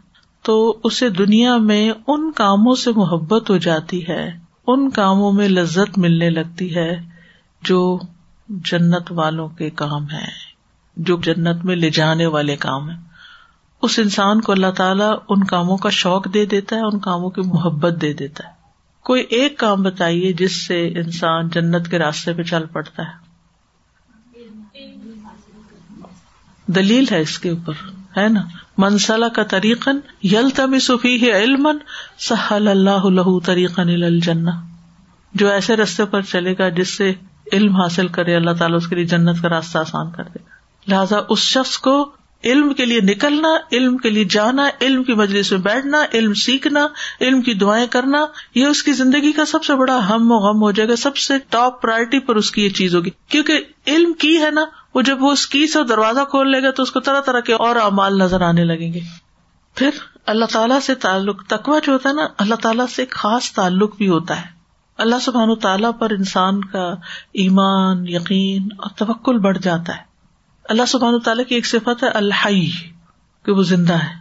[0.42, 4.30] تو اسے دنیا میں ان کاموں سے محبت ہو جاتی ہے،
[4.68, 7.17] ان کاموں میں لذت ملنے لگتی ہے۔
[7.62, 8.00] جو
[8.50, 10.58] جنت والوں کے کام ہے
[10.98, 12.96] جو جنت میں لے جانے والے کام ہے
[13.82, 17.42] اس انسان کو اللہ تعالیٰ ان کاموں کا شوق دے دیتا ہے، ان کاموں کی
[17.42, 18.54] محبت دے دیتا ہے۔
[19.04, 23.28] کوئی ایک کام بتائیے جس سے انسان جنت کے راستے پہ چل پڑتا ہے؟
[26.66, 27.74] دلیل ہے اس کے اوپر،
[28.18, 28.42] ہے نا؟
[28.78, 31.68] منسلا کا طریقن یل تم صفی ہے علم
[32.18, 34.50] سہل اللہ طریقن الجنہ۔
[35.34, 37.14] جو ایسے رستے پر چلے گا جس سے
[37.54, 40.40] علم حاصل کرے، اللہ تعالیٰ اس کے لیے جنت کا راستہ آسان کر دے
[40.88, 42.12] لہٰذا اس شخص کو
[42.44, 46.88] علم کے لیے نکلنا، علم کے لیے جانا، علم کی مجلس میں بیٹھنا، علم سیکھنا،
[47.22, 50.62] علم کی دعائیں کرنا، یہ اس کی زندگی کا سب سے بڑا ہم و غم
[50.62, 54.14] ہو جائے گا، سب سے ٹاپ پرائرٹی پر اس کی یہ چیز ہوگی۔ کیونکہ علم
[54.14, 56.92] کی ہے نا، وہ جب وہ اس کی سے دروازہ کھول لے گا تو اس
[56.92, 59.00] کو طرح طرح کے اور امال نظر آنے لگیں گے۔
[59.76, 59.90] پھر
[60.26, 64.08] اللہ تعالیٰ سے تعلق تکوا جو ہوتا ہے نا، اللہ تعالیٰ سے خاص تعلق بھی
[64.08, 64.57] ہوتا ہے۔
[64.98, 66.96] اللہ سبحان تعالیٰ پر انسان کا
[67.34, 70.02] ایمان، یقین اور توکل بڑھ جاتا ہے۔
[70.70, 72.70] اللہ سبحان تعالیٰ کی ایک صفت ہے الحی،
[73.46, 74.14] کہ وہ زندہ ہے۔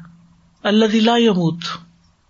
[0.62, 1.64] اللہ دلا یموت،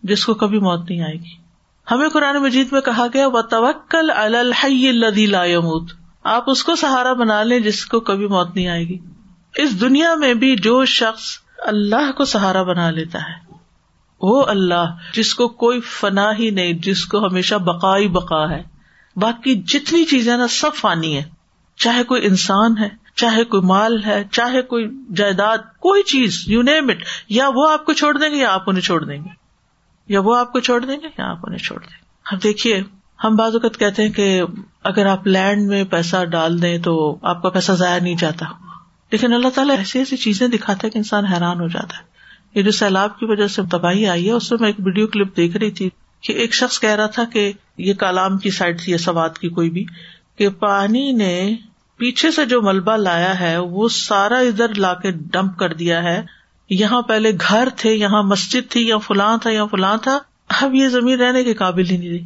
[0.03, 1.47] جس کو کبھی موت نہیں آئے گی۔
[1.91, 5.91] ہمیں قرآن مجید میں کہا گیا وہ توکل الحی اللہ لا یموت۔
[6.25, 8.99] آپ اس کو سہارا بنا لیں جس کو کبھی موت نہیں آئے گی۔
[9.55, 11.25] اس دنیا میں بھی جو شخص
[11.59, 13.46] اللہ کو سہارا بنا لیتا ہے
[14.21, 18.63] وہ اللہ جس کو کوئی فنا ہی نہیں، جس کو ہمیشہ بقائی بقا ہے۔
[19.17, 21.23] باقی جتنی چیزیں نا، سب فانی ہے
[21.77, 26.91] چاہے کوئی انسان ہے، چاہے کوئی مال ہے، چاہے کوئی جائیداد، کوئی چیز یو نیم
[26.91, 29.29] اٹ یا وہ آپ کو چھوڑ دیں گے یا آپ انہیں چھوڑ دیں گے۔
[30.09, 32.83] یا وہ آپ کو چھوڑ دیں گے یا آپ انہیں چھوڑ دیں گے۔ اب دیکھیے،
[33.25, 34.43] ہم بعض اوقات کہتے ہیں کہ
[34.85, 38.47] اگر آپ لینڈ میں پیسہ ڈال دیں تو آپ کا پیسہ ضائع نہیں جاتا۔
[39.13, 42.16] لیکن اللہ تعالیٰ ایسی ایسی چیزیں دکھاتا ہے کہ انسان حیران ہو جاتا ہے۔
[42.57, 45.57] یہ جو سیلاب کی وجہ سے تباہی آئی ہے، اس میں ایک ویڈیو کلپ دیکھ
[45.57, 45.91] رہی تھی
[46.21, 49.71] کہ ایک شخص کہہ رہا تھا کہ یہ کالام کی سائڈ تھی سوات کی کوئی
[49.71, 49.85] بھی،
[50.39, 51.55] کہ پانی نے
[51.97, 56.23] پیچھے سے جو ملبہ لایا ہے، وہ سارا ادھر لا کے ڈمپ کر دیا ہے۔
[56.71, 60.19] یہاں پہلے گھر تھے، یہاں مسجد تھی، یا فلاں تھا، یا فلاں تھا۔
[60.63, 62.25] اب یہ زمین رہنے کے قابل ہی نہیں رہی۔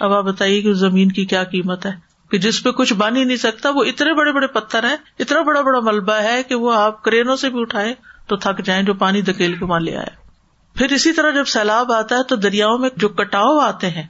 [0.00, 1.92] اب آپ بتائیے کہ زمین کی کیا قیمت ہے؟
[2.30, 5.40] کہ جس پہ کچھ بن ہی نہیں سکتا، وہ اتنے بڑے بڑے پتھر ہیں، اتنا
[5.40, 7.94] بڑا بڑا ملبہ ہے کہ وہ آپ کرینوں سے بھی اٹھائے
[8.26, 10.26] تو تھک جائیں جو پانی دکیل کے وہاں لے آئے۔
[10.74, 14.02] پھر اسی طرح جب سیلاب آتا ہے تو دریاؤں میں جو کٹاؤ آتے ہیں،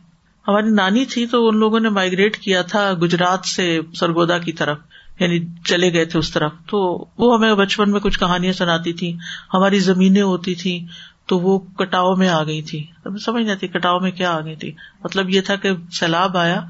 [0.49, 4.79] ہماری نانی تھی تو ان لوگوں نے مائگریٹ کیا تھا گجرات سے سرگودا کی طرف
[5.21, 9.17] یعنی چلے گئے تھے اس طرف۔ تو وہ ہمیں بچپن میں کچھ کہانیاں سناتی تھی
[9.55, 10.87] ہماری زمینیں ہوتی تھی
[11.27, 12.87] تو وہ کٹاؤ میں آ گئی تھی۔
[13.25, 14.73] سمجھ نہیں تھی کٹاؤ میں کیا آ گئی تھی۔
[15.05, 16.61] مطلب یہ تھا کہ سیلاب آیا،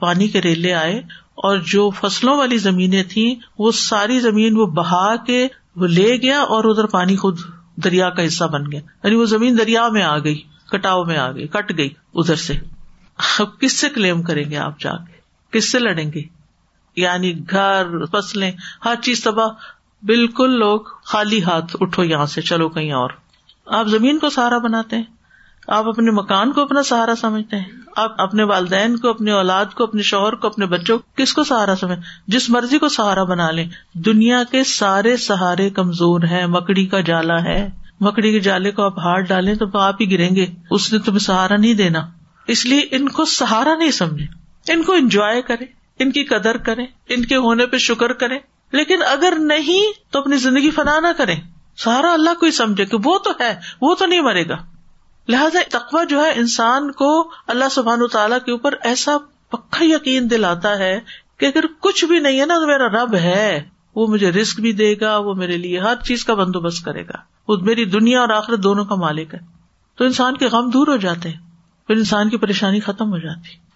[0.00, 0.98] پانی کے ریلے آئے
[1.34, 6.40] اور جو فصلوں والی زمینیں تھیں، وہ ساری زمین وہ بہا کے وہ لے گیا
[6.40, 7.40] اور ادھر پانی خود
[7.76, 11.32] دریا کا حصہ بن گیا۔ یعنی وہ زمین دریا میں آ گئی، کٹاؤ میں آ
[11.32, 12.54] گئی، کٹ گئی ادھر سے۔
[13.38, 15.12] اب کس سے کلیم کریں گے آپ جا کے؟
[15.50, 16.22] کس سے لڑیں گے؟
[16.96, 18.52] یعنی گھر، فصلیں،
[18.84, 19.48] ہر چیز تباہ۔
[20.02, 23.10] بالکل لوگ خالی ہاتھ اٹھو یہاں سے، چلو کہیں اور۔
[23.66, 25.15] آپ زمین کو سہارا بناتے ہیں؟
[25.66, 27.64] آپ اپنے مکان کو اپنا سہارا سمجھتے ہیں۔
[27.96, 31.44] آپ اپنے والدین کو اپنے اولاد کو، اپنے شوہر کو، اپنے بچوں کو کس کو
[31.44, 36.86] سہارا سمجھ جس مرضی کو سہارا بنا لیں۔ دنیا کے سارے سہارے کمزور ہیں۔ مکڑی
[36.86, 37.68] کا جالا ہے۔
[38.00, 41.18] مکڑی کے جالے کو آپ ہاتھ ڈالیں تو آپ ہی گریں گے۔ اس نے تمہیں
[41.18, 42.00] سہارا نہیں دینا۔
[42.46, 44.26] اس لیے ان کو سہارا نہیں سمجھے
[44.72, 45.64] ان کو انجوائے کرے
[45.98, 48.38] ان کی قدر کرے ان کے ہونے پہ شکر کرے
[48.72, 51.34] لیکن اگر نہیں تو اپنی زندگی فنا نہ کرے
[51.76, 54.56] سہارا اللہ کو ہی سمجھے کہ وہ تو ہے۔ وہ تو نہیں مرے گا۔
[55.28, 59.16] لہٰذا تقوا جو ہے انسان کو اللہ سبحان تعالیٰ کے اوپر ایسا
[59.48, 61.00] پکا یقین دلاتا ہے
[61.38, 64.72] کہ اگر کچھ بھی نہیں ہے نا تو میرا رب ہے، وہ مجھے رسک بھی
[64.72, 67.16] دے گا، وہ میرے لیے ہر چیز کا بندوبست کرے گا۔
[67.48, 69.38] وہ میری دنیا اور آخرت دونوں کا مالک ہے۔
[69.96, 71.40] تو انسان کے غم دور ہو جاتے ہیں،
[71.86, 73.66] پھر انسان کی پریشانی ختم ہو جاتی۔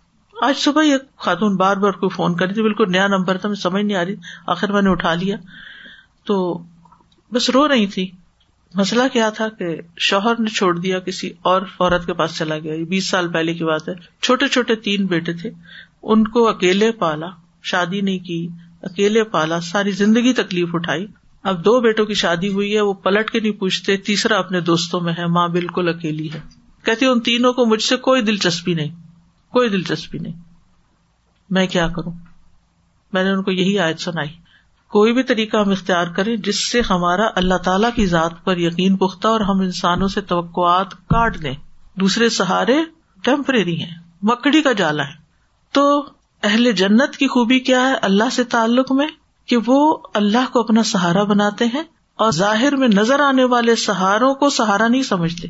[0.43, 3.63] آج صبح یہ خاتون بار بار کوئی فون کری تھی، بالکل نیا نمبر تھا، مجھے
[3.63, 4.15] سمجھ نہیں آ رہی،
[4.47, 5.37] آخر میں نے اٹھا لیا۔
[6.25, 6.63] تو
[7.33, 8.11] بس رو رہی تھی۔
[8.75, 12.85] مسئلہ کیا تھا کہ شوہر نے چھوڑ دیا، کسی اور عورت کے پاس چلا گیا۔
[12.85, 15.51] بیس سال پہلے کی بات ہے۔ چھوٹے چھوٹے تین بیٹے تھے۔
[16.03, 17.27] ان کو اکیلے پالا،
[17.63, 18.49] شادی نہیں کی،
[18.83, 21.07] اکیلے پالا، ساری زندگی تکلیف اٹھائی۔
[21.43, 25.01] اب دو بیٹوں کی شادی ہوئی ہے، وہ پلٹ کے نہیں پوچھتے، تیسرا اپنے دوستوں
[25.01, 26.41] میں ہے، ماں بالکل اکیلی ہے۔
[26.85, 28.97] کہتی ان تینوں کو مجھ سے کوئی دلچسپی نہیں،
[29.53, 30.33] کوئی دلچسپی نہیں۔
[31.51, 32.13] میں کیا کروں؟
[33.13, 34.50] میں نے ان کو یہی آیت سنائی۔
[34.91, 38.97] کوئی بھی طریقہ ہم اختیار کریں جس سے ہمارا اللہ تعالیٰ کی ذات پر یقین
[38.97, 41.55] پختہ اور ہم انسانوں سے توقعات کاٹ دیں
[41.95, 42.85] دوسرے سہارے
[43.23, 45.13] ٹیمپریری ہیں، مکڑی کا جالا ہے۔
[45.73, 46.07] تو
[46.43, 49.09] اہل جنت کی خوبی کیا ہے اللہ سے تعلق میں؟
[49.47, 51.83] کہ وہ اللہ کو اپنا سہارا بناتے ہیں
[52.15, 55.49] اور ظاہر میں نظر آنے والے سہاروں کو سہارا نہیں سمجھتے۔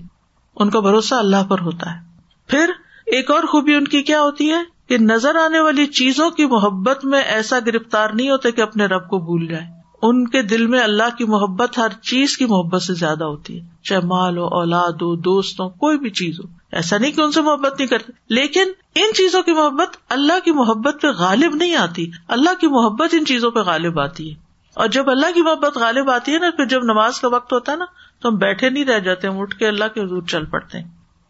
[0.57, 2.01] ان کا بھروسہ اللہ پر ہوتا ہے۔
[2.47, 2.71] پھر
[3.07, 7.05] ایک اور خوبی ان کی کیا ہوتی ہے؟ کہ نظر آنے والی چیزوں کی محبت
[7.05, 9.65] میں ایسا گرفتار نہیں ہوتا کہ اپنے رب کو بھول جائے۔
[10.03, 13.67] ان کے دل میں اللہ کی محبت ہر چیز کی محبت سے زیادہ ہوتی ہے۔
[13.83, 17.33] چاہے مال ہو، اولاد ہو، دوست ہو، کوئی بھی چیز ہو۔ ایسا نہیں کہ ان
[17.33, 21.77] سے محبت نہیں کرتے۔ لیکن ان چیزوں کی محبت اللہ کی محبت پہ غالب نہیں
[21.77, 24.35] آتی۔ اللہ کی محبت ان چیزوں پہ غالب آتی ہے۔
[24.75, 27.73] اور جب اللہ کی محبت غالب آتی ہے نا، پھر جب نماز کا وقت ہوتا
[27.73, 27.85] ہے نا،
[28.23, 30.89] تو ہم بیٹھے نہیں رہ جاتے، ہم اٹھ کے اللہ کے حضور چل پڑتے ہیں۔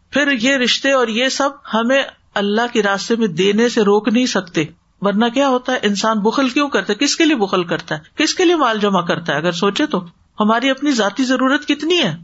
[0.09, 2.03] پھر یہ رشتے اور یہ سب ہمیں
[2.35, 4.65] اللہ کے راستے میں دینے سے روک نہیں سکتے۔
[5.01, 8.23] ورنہ کیا ہوتا ہے؟ انسان بخل کیوں کرتا ہے؟ کس کے لیے بخل کرتا ہے؟
[8.23, 10.05] کس کے لیے مال جمع کرتا ہے؟ اگر سوچے تو۔
[10.39, 12.15] ہماری اپنی ذاتی ضرورت کتنی ہے؟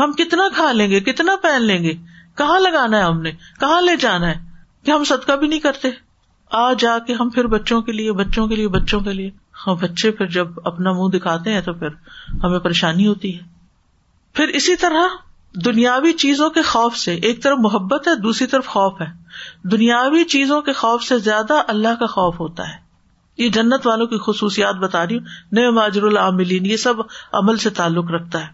[0.00, 1.94] ہم کتنا کھا لیں گے؟ کتنا پہن لیں گے؟
[2.36, 4.34] کہاں لگانا ہے ہم نے؟ کہاں لے جانا ہے؟
[4.84, 5.88] کہ ہم صدقہ بھی نہیں کرتے؟
[6.50, 9.30] آ جا کے ہم پھر بچوں کے لیے، بچوں کے لیے، بچوں کے لیے۔
[9.66, 11.88] ہاں بچے پھر جب اپنا منہ دکھاتے ہیں تو پھر
[12.44, 13.40] ہمیں پریشانی ہوتی ہے۔
[14.32, 15.02] پھر اسی طرح
[15.64, 19.06] دنیاوی چیزوں کے خوف سے، ایک طرف محبت ہے، دوسری طرف خوف ہے۔
[19.68, 22.86] دنیاوی چیزوں کے خوف سے زیادہ اللہ کا خوف ہوتا ہے۔
[23.38, 26.94] یہ جنت والوں کی خصوصیات بتا رہی ہوں۔ نئے ماجر العاملین، یہ سب
[27.32, 28.46] عمل سے تعلق رکھتا ہے۔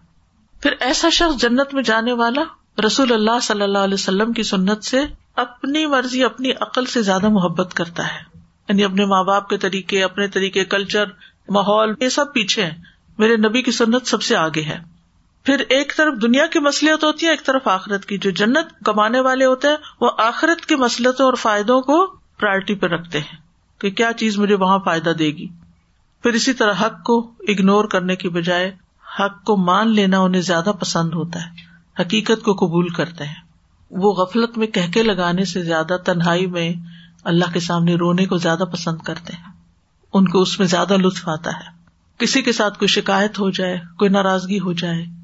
[0.61, 2.41] پھر ایسا شخص جنت میں جانے والا
[2.85, 4.99] رسول اللہ صلی اللہ علیہ وسلم کی سنت سے
[5.35, 8.37] اپنی مرضی، اپنی عقل سے زیادہ محبت کرتا ہے۔
[8.69, 11.05] یعنی اپنے ماں باپ کے طریقے، اپنے طریقے، کلچر،
[11.49, 12.81] ماحول، یہ سب پیچھے ہیں۔
[13.17, 14.92] میرے نبی کی سنت سب سے آگے ہے۔
[15.43, 19.19] پھر ایک طرف دنیا کی مسلط ہوتی ہے، ایک طرف آخرت کی۔ جو جنت کمانے
[19.19, 22.07] والے ہوتے ہیں، وہ آخرت کی مسلطوں اور فائدوں کو
[22.39, 23.37] پرائرٹی پہ رکھتے ہیں
[23.81, 25.47] کہ کیا چیز مجھے وہاں فائدہ دے گی۔
[26.23, 28.75] پھر اسی طرح حق کو اگنور کرنے کی بجائے،
[29.19, 31.49] حق کو مان لینا انہیں زیادہ پسند ہوتا ہے،
[32.01, 33.41] حقیقت کو قبول کرتے ہیں۔
[33.91, 36.73] وہ غفلت میں کہکے لگانے سے زیادہ تنہائی میں
[37.23, 39.51] اللہ کے سامنے رونے کو زیادہ پسند کرتے ہیں۔
[40.13, 41.83] ان کو اس میں زیادہ لطف آتا ہے۔
[42.17, 45.22] کسی کے ساتھ کوئی شکایت ہو جائے، کوئی ناراضگی ہو جائے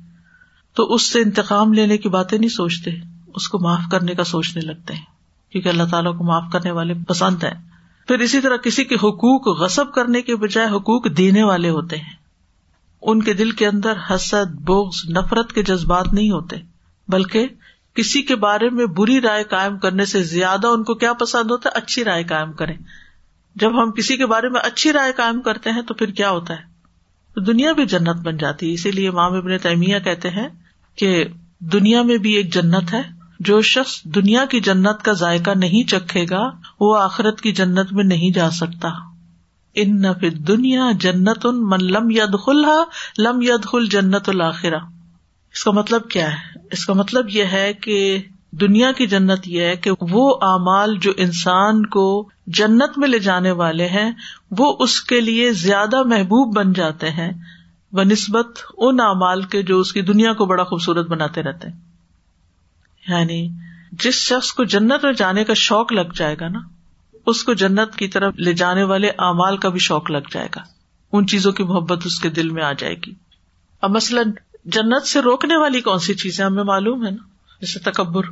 [0.80, 2.92] تو اس سے انتقام لینے کی باتیں نہیں سوچتے،
[3.36, 5.04] اس کو معاف کرنے کا سوچنے لگتے ہیں،
[5.52, 7.70] کیونکہ اللہ تعالیٰ کو معاف کرنے والے پسند ہیں۔
[8.08, 12.13] پھر اسی طرح کسی کے حقوق غصب کرنے کے بجائے حقوق دینے والے ہوتے ہیں۔
[13.02, 16.56] ان کے دل کے اندر حسد بوگز نفرت کے جذبات نہیں ہوتے،
[17.08, 17.48] بلکہ
[17.94, 21.70] کسی کے بارے میں بری رائے قائم کرنے سے زیادہ ان کو کیا پسند ہوتا
[21.70, 22.78] ہے؟ اچھی رائے قائم کریں۔
[23.56, 26.54] جب ہم کسی کے بارے میں اچھی رائے قائم کرتے ہیں تو پھر کیا ہوتا
[26.54, 26.70] ہے؟
[27.39, 30.50] دنیا بھی جنت بن جاتی ہے، اسی لیے مام ابن تیمیہ کہتے ہیں
[30.99, 31.25] کہ
[31.59, 33.01] دنیا میں بھی ایک جنت ہے۔
[33.39, 38.03] جو شخص دنیا کی جنت کا ذائقہ نہیں چکھے گا، وہ آخرت کی جنت میں
[38.03, 38.89] نہیں جا سکتا۔
[39.75, 42.83] ان نہ دنیا جنت ان من لم ید خلحا
[43.17, 44.77] لم ید خل جنت الآخرا
[45.53, 49.62] اس کا مطلب کیا ہے؟ اس کا مطلب یہ ہے کہ دنیا کی جنت یہ
[49.62, 54.12] ہے کہ وہ اعمال جو انسان کو جنت میں لے جانے والے ہیں،
[54.57, 57.31] وہ اس کے لیے زیادہ محبوب بن جاتے ہیں۔
[57.91, 61.78] بہ نسبت ان اعمال کے جو اس کی دنیا کو بڑا خوبصورت بناتے رہتے ہیں۔
[63.08, 63.49] یعنی
[63.91, 66.60] جس شخص کو جنت میں جانے کا شوق لگ جائے گا نا،
[67.25, 70.62] اس کو جنت کی طرف لے جانے والے اعمال کا بھی شوق لگ جائے گا۔
[71.12, 73.13] ان چیزوں کی محبت اس کے دل میں آ جائے گی۔
[73.82, 74.32] اب مثلاً
[74.65, 77.23] جنت سے روکنے والی کون سی چیزیں ہمیں معلوم ہے نا؟
[77.62, 78.23] جیسے تکبر۔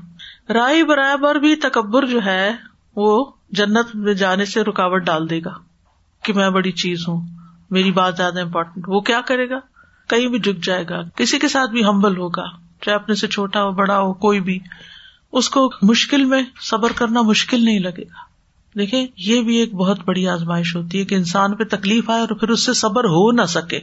[0.49, 2.51] رائے برابر بھی تکبر جو ہے،
[2.95, 5.53] وہ جنت میں جانے سے رکاوٹ ڈال دے گا
[6.23, 7.36] کہ میں بڑی چیز ہوں۔
[7.71, 9.59] میری بات زیادہ امپورٹنٹ وہ کیا کرے گا؟
[10.09, 11.01] کہیں بھی جھک جائے گا.
[11.15, 12.43] کسی کے ساتھ بھی ہمبل ہوگا.
[12.81, 14.59] چاہے اپنے سے چھوٹا ہو، بڑا ہو، کوئی بھی.
[15.31, 18.27] اس کو مشکل میں صبر کرنا مشکل نہیں لگے گا.
[18.79, 22.29] دیکھیں، یہ بھی ایک بہت بڑی آزمائش ہوتی ہے کہ انسان پہ تکلیف آئے اور
[22.29, 23.79] پھر اس سے صبر ہو نہ سکے.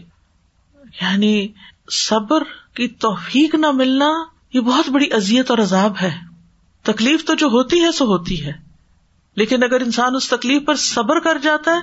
[1.03, 1.49] یعنی
[1.91, 2.43] صبر
[2.75, 4.11] کی توفیق نہ ملنا
[4.53, 6.19] یہ بہت بڑی ازیت اور عذاب ہے.
[6.83, 8.53] تکلیف تو جو ہوتی ہے، سو ہوتی ہے.
[9.37, 11.81] لیکن اگر انسان اس تکلیف پر صبر کر جاتا ہے،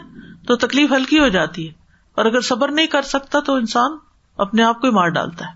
[0.48, 1.81] تو تکلیف ہلکی ہو جاتی ہے.
[2.16, 3.92] اور اگر صبر نہیں کر سکتا تو انسان
[4.38, 5.54] اپنے آپ کو ہی مار ڈالتا ہے۔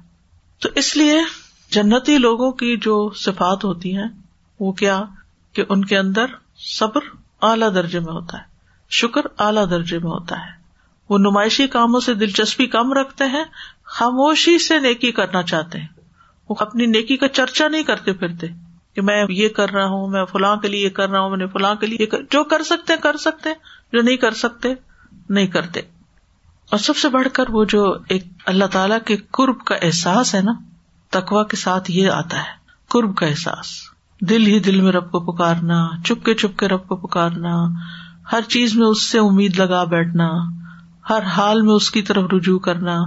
[0.62, 1.22] تو اس لیے
[1.72, 4.08] جنتی لوگوں کی جو صفات ہوتی ہیں،
[4.60, 5.04] وہ کیا؟
[5.54, 6.26] کہ ان کے اندر
[6.58, 7.02] صبر
[7.42, 8.44] اعلی درجے میں ہوتا ہے،
[8.90, 10.52] شکر اعلی درجے میں ہوتا ہے۔
[11.10, 13.44] وہ نمائشی کاموں سے دلچسپی کم رکھتے ہیں،
[13.84, 15.88] خاموشی سے نیکی کرنا چاہتے ہیں۔
[16.50, 18.48] وہ اپنی نیکی کا چرچا نہیں کرتے پھرتے
[18.96, 21.38] کہ میں یہ کر رہا ہوں، میں فلاں کے لیے یہ کر رہا ہوں، میں
[21.38, 23.50] نے فلاں کے لیے جو کر سکتے کر سکتے
[23.94, 24.74] جو نہیں کر سکتے،
[25.30, 25.82] نہیں کرتے۔
[26.70, 30.42] اور سب سے بڑھ کر وہ جو ایک اللہ تعالی کے قرب کا احساس ہے
[30.42, 30.52] نا
[31.10, 32.50] تکوا کے ساتھ یہ آتا ہے،
[32.90, 33.68] قرب کا احساس۔
[34.22, 37.66] دل ہی دل میں رب کو پکارنا چپ کے چپ کے رب کو پکارنا،
[38.32, 40.30] ہر چیز میں اس سے امید لگا بیٹھنا،
[41.10, 43.00] ہر حال میں اس کی طرف رجوع کرنا۔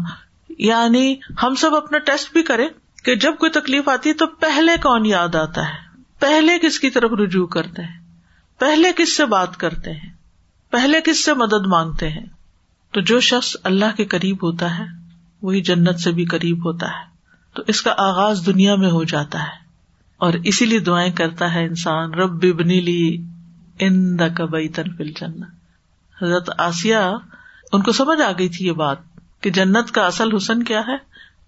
[0.59, 2.68] یعنی ہم سب اپنا ٹیسٹ بھی کریں
[3.05, 6.90] کہ جب کوئی تکلیف آتی ہے تو پہلے کون یاد آتا ہے؟ پہلے کس کی
[6.90, 8.01] طرف رجوع کرتے ہیں؟
[8.59, 10.12] پہلے کس سے بات کرتے ہیں؟
[10.71, 12.27] پہلے کس سے مدد مانگتے ہیں؟
[12.92, 14.85] تو جو شخص اللہ کے قریب ہوتا ہے،
[15.42, 17.09] وہی جنت سے بھی قریب ہوتا ہے۔
[17.55, 19.68] تو اس کا آغاز دنیا میں ہو جاتا ہے۔
[20.16, 23.24] اور اسی لیے دعائیں کرتا ہے انسان، رب ببنی لی
[23.79, 25.46] ان دا کبئی فل جنت
[26.22, 26.96] حضرت آسیہ،
[27.72, 28.96] ان کو سمجھ آ گئی تھی یہ بات
[29.40, 30.96] کہ جنت کا اصل حسن کیا ہے؟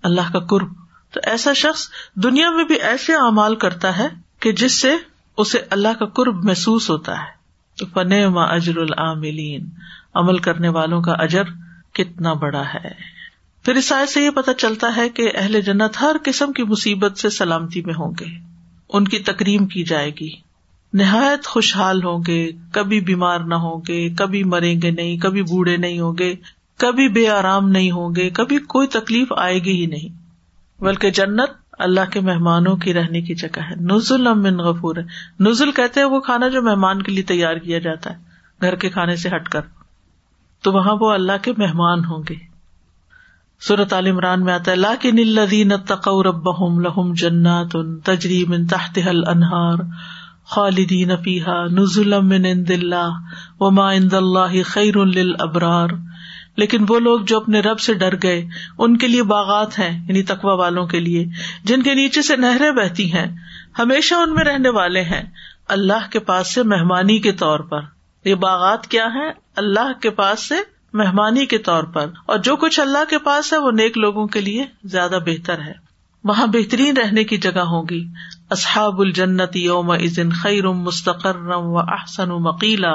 [0.03, 0.73] اللہ کا قرب۔
[1.13, 4.09] تو ایسا شخص دنیا میں بھی ایسے اعمال کرتا ہے
[4.41, 4.97] کہ جس سے
[5.37, 7.41] اسے اللہ کا قرب محسوس ہوتا ہے۔
[7.79, 9.69] تو فن اجر العاملین۔
[10.15, 11.43] عمل کرنے والوں کا اجر
[11.93, 12.89] کتنا بڑا ہے۔
[13.65, 17.19] پھر اس آئے سے یہ پتا چلتا ہے کہ اہل جنت ہر قسم کی مصیبت
[17.19, 18.25] سے سلامتی میں ہوں گے۔
[18.89, 20.31] ان کی تکریم کی جائے گی۔
[20.93, 25.77] نہایت خوشحال ہوں گے، کبھی بیمار نہ ہوں گے، کبھی مریں گے نہیں، کبھی بوڑھے
[25.77, 26.35] نہیں ہوں گے،
[26.77, 30.21] کبھی بے آرام نہیں ہوں گے، کبھی کوئی تکلیف آئے گی ہی نہیں۔
[30.83, 35.03] بلکہ جنت اللہ کے مہمانوں کی رہنے کی جگہ ہے۔ نزل امن غفور۔ ہے
[35.41, 38.17] نزل کہتے ہیں وہ کھانا جو مہمان کے لیے تیار کیا جاتا ہے،
[38.61, 39.61] گھر کے کھانے سے ہٹ کر۔
[40.63, 42.51] تو وہاں وہ اللہ کے مہمان ہوں گے۔
[43.69, 46.49] صورت عال عمران میں آتا ہے اللہ کے نلدین تقور رب
[46.81, 49.79] لہم جنات تجریم ان تحت حل انہار
[50.45, 53.11] خالدین فیحا نزل امن اند اللہ
[53.61, 55.89] وما اند اللہ خیر البرار
[56.57, 58.47] لیکن وہ لوگ جو اپنے رب سے ڈر گئے،
[58.79, 61.27] ان کے لیے باغات ہیں یعنی تقوا والوں کے لیے،
[61.65, 63.37] جن کے نیچے سے نہریں بہتی ہیں۔
[63.79, 65.23] ہمیشہ ان میں رہنے والے ہیں۔
[65.69, 67.81] اللہ کے پاس سے مہمانی کے طور پر۔
[68.25, 70.55] یہ باغات کیا ہے اللہ کے پاس سے
[70.93, 74.41] مہمانی کے طور پر۔ اور جو کچھ اللہ کے پاس ہے، وہ نیک لوگوں کے
[74.41, 75.91] لیے زیادہ بہتر ہے۔
[76.25, 78.09] وہاں بہترین رہنے کی جگہ ہوگی
[78.51, 82.95] اصحاب الجنت یوم ازن خیرم مستقرم و احسن مکیلا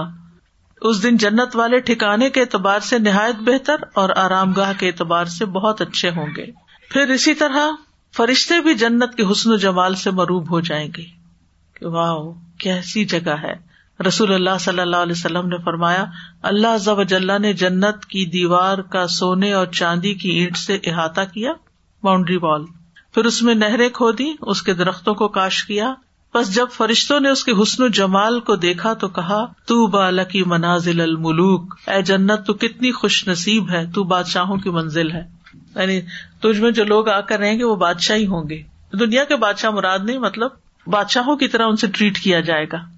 [0.82, 5.26] اس دن جنت والے ٹھکانے کے اعتبار سے نہایت بہتر اور آرام گاہ کے اعتبار
[5.26, 6.46] سے بہت اچھے ہوں گے۔
[6.90, 7.68] پھر اسی طرح
[8.18, 11.04] فرشتے بھی جنت کے حسن و جمال سے مروب ہو جائیں گے۔
[11.74, 12.16] کہ واہ
[12.60, 13.75] کیسی جگہ ہے۔
[14.08, 16.06] رسول اللہ صلی اللہ علیہ وسلم نے فرمایا،
[16.44, 21.22] اللہ ضب اجلّہ نے جنت کی دیوار کا سونے اور چاندی کی اینٹ سے احاطہ
[21.34, 21.52] کیا،
[22.04, 22.66] باؤنڈری وال۔
[23.14, 25.94] پھر اس میں نہریں کھودی اس کے درختوں کو کاش کیا۔
[26.34, 30.44] بس جب فرشتوں نے اس کے حسن و جمال کو دیکھا تو کہا تو بالکی
[30.44, 35.24] منازل الملوک۔ اے جنت، تو کتنی خوش نصیب ہے، تو بادشاہوں کی منزل ہے۔
[35.76, 36.02] یعنی
[36.42, 38.64] تجھ میں جو لوگ آ کر رہیں گے، وہ بادشاہ ہی ہوں گے۔
[39.00, 40.52] دنیا کے بادشاہ مراد نہیں مطلب
[40.88, 42.95] بادشاہوں کی طرح ان سے ٹریٹ کیا جائے گا۔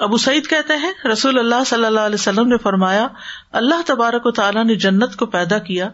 [0.00, 3.06] ابو سعید کہتے ہیں، رسول اللہ صلی اللہ علیہ وسلم نے فرمایا،
[3.52, 5.88] اللہ تبارک و تعالیٰ نے جنت کو پیدا کیا۔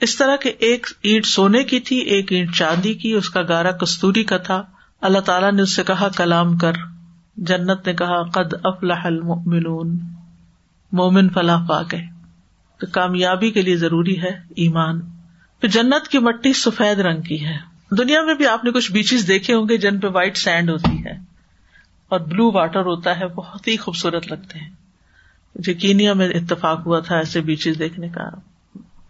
[0.00, 3.70] اس طرح کے ایک اینٹ سونے کی تھی، ایک اینٹ چاندی کی، اس کا گارا
[3.70, 4.62] کستوری کا تھا۔
[5.00, 6.72] اللہ تعالیٰ نے اس سے کہا، کلام کر۔
[7.36, 9.98] جنت نے کہا، قد افلاح المؤمنون۔
[10.92, 12.04] مومن فلاح پا گئے
[12.80, 15.00] تو کامیابی کے لیے ضروری ہے ایمان۔
[15.60, 17.56] پھر جنت کی مٹی سفید رنگ کی ہے۔
[17.90, 21.04] دنیا میں بھی آپ نے کچھ بیچز دیکھے ہوں گے جن پہ وائٹ سینڈ ہوتی
[21.06, 21.27] ہے۔
[22.08, 24.70] اور بلو واٹر ہوتا ہے، بہت ہی خوبصورت لگتے ہیں۔
[25.68, 28.22] یقینیا میں اتفاق ہوا تھا ایسے بیچز دیکھنے کا۔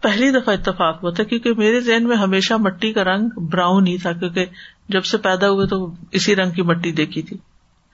[0.01, 3.97] پہلی دفعہ اتفاق ہوا تھا کیونکہ میرے ذہن میں ہمیشہ مٹی کا رنگ براؤن ہی
[3.97, 4.45] تھا، کیونکہ
[4.89, 7.37] جب سے پیدا ہوئے تو اسی رنگ کی مٹی دیکھی تھی۔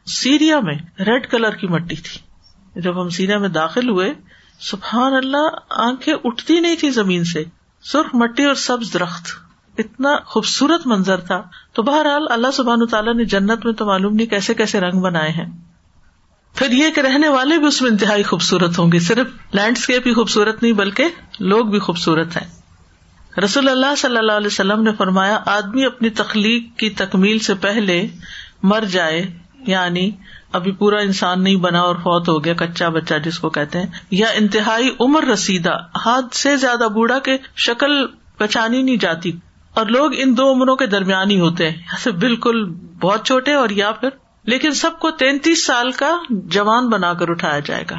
[0.05, 2.19] سیریا میں ریڈ کلر کی مٹی تھی۔
[2.81, 4.13] جب ہم سیریا میں داخل ہوئے،
[4.59, 7.43] سبحان اللہ، آنکھیں اٹھتی نہیں تھی زمین سے۔
[7.83, 9.44] سرخ مٹی اور سبز درخت۔
[9.77, 11.41] اتنا خوبصورت منظر تھا۔
[11.73, 15.29] تو بہرحال اللہ سبحان تعالیٰ نے جنت میں تو معلوم نہیں کیسے کیسے رنگ بنائے
[15.29, 15.45] ہیں۔
[16.55, 20.13] پھر یہ کہ رہنے والے بھی اس میں انتہائی خوبصورت ہوں گے۔ صرف لینڈسکیپ ہی
[20.13, 21.03] خوبصورت نہیں، بلکہ
[21.39, 22.47] لوگ بھی خوبصورت ہیں۔
[23.43, 28.07] رسول اللہ صلی اللہ علیہ وسلم نے فرمایا، آدمی اپنی تخلیق کی تکمیل سے پہلے
[28.63, 29.25] مر جائے
[29.67, 30.11] یعنی
[30.51, 33.87] ابھی پورا انسان نہیں بنا اور فوت ہو گیا، کچا بچہ جس کو کہتے ہیں،
[34.11, 38.05] یا انتہائی عمر رسیدہ، حد سے زیادہ بوڑھا کے شکل
[38.37, 39.31] پہچانی نہیں جاتی۔
[39.75, 42.65] اور لوگ ان دو عمروں کے درمیان ہی ہوتے ہیں۔ بالکل
[43.01, 44.09] بہت چھوٹے اور یا پھر
[44.43, 47.95] لیکن سب کو تینتیس سال کا جوان بنا کر اٹھایا جائے گا۔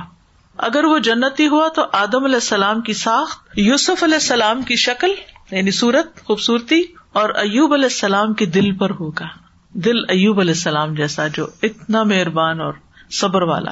[0.56, 5.10] اگر وہ جنتی ہوا تو آدم علیہ السلام کی ساخت، یوسف علیہ السلام کی شکل
[5.50, 9.26] یعنی صورت، خوبصورتی اور ایوب علیہ السلام کے دل پر ہوگا۔
[9.72, 12.72] دل ایوب علیہ السلام جیسا جو اتنا مہربان اور
[13.10, 13.70] صبر والا۔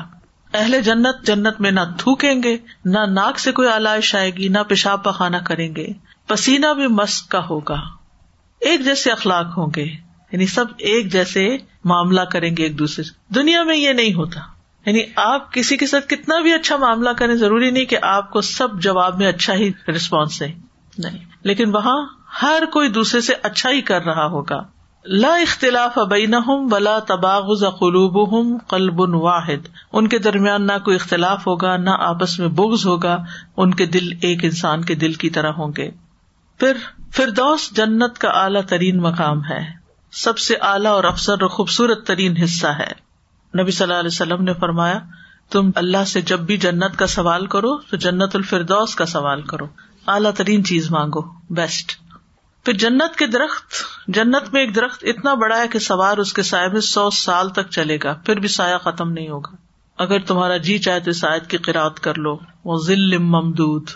[0.54, 4.58] اہل جنت جنت میں نہ تھوکیں گے، نہ ناک سے کوئی آلائش آئے گی، نہ
[4.68, 7.80] پیشاب پخانا کریں گے۔ پسینہ بھی مسک کا ہوگا۔
[8.60, 9.84] ایک جیسے اخلاق ہوں گے
[10.32, 14.40] یعنی سب ایک جیسے معاملہ کریں گے ایک دوسرے سے۔ دنیا میں یہ نہیں ہوتا۔
[14.86, 18.40] یعنی آپ کسی کے ساتھ کتنا بھی اچھا معاملہ کریں، ضروری نہیں کہ آپ کو
[18.40, 20.46] سب جواب میں اچھا ہی ریسپانس دے
[20.98, 22.06] نہیں۔ لیکن وہاں
[22.42, 24.62] ہر کوئی دوسرے سے اچھا ہی کر رہا ہوگا۔
[25.04, 26.34] لا اختلاف ابین
[26.70, 32.38] بلا تباغ قلوب ہوں قلب واحد۔ ان کے درمیان نہ کوئی اختلاف ہوگا، نہ آپس
[32.38, 33.24] میں بغض ہوگا،
[33.56, 35.90] ان کے دل ایک انسان کے دل کی طرح ہوں گے۔
[36.58, 36.76] پھر
[37.12, 42.36] فردوس جنت کا اعلیٰ ترین مقام ہے۔ سب سے اعلیٰ اور افسر اور خوبصورت ترین
[42.36, 43.04] حصہ ہے۔
[43.62, 44.98] نبی صلی اللہ علیہ وسلم نے فرمایا،
[45.50, 49.66] تم اللہ سے جب بھی جنت کا سوال کرو، تو جنت الفردوس کا سوال کرو۔
[50.06, 51.92] اعلیٰ ترین چیز مانگو، بیسٹ۔
[52.64, 53.72] پھر جنت کے درخت،
[54.08, 57.48] جنت میں ایک درخت اتنا بڑا ہے کہ سوار اس کے سائے میں سو سال
[57.48, 59.56] تک چلے گا، پھر بھی سایہ ختم نہیں ہوگا۔
[59.98, 63.90] اگر تمہارا جی چاہے تو سائد کی قرآد کر لو۔ وہ ذل ممدود۔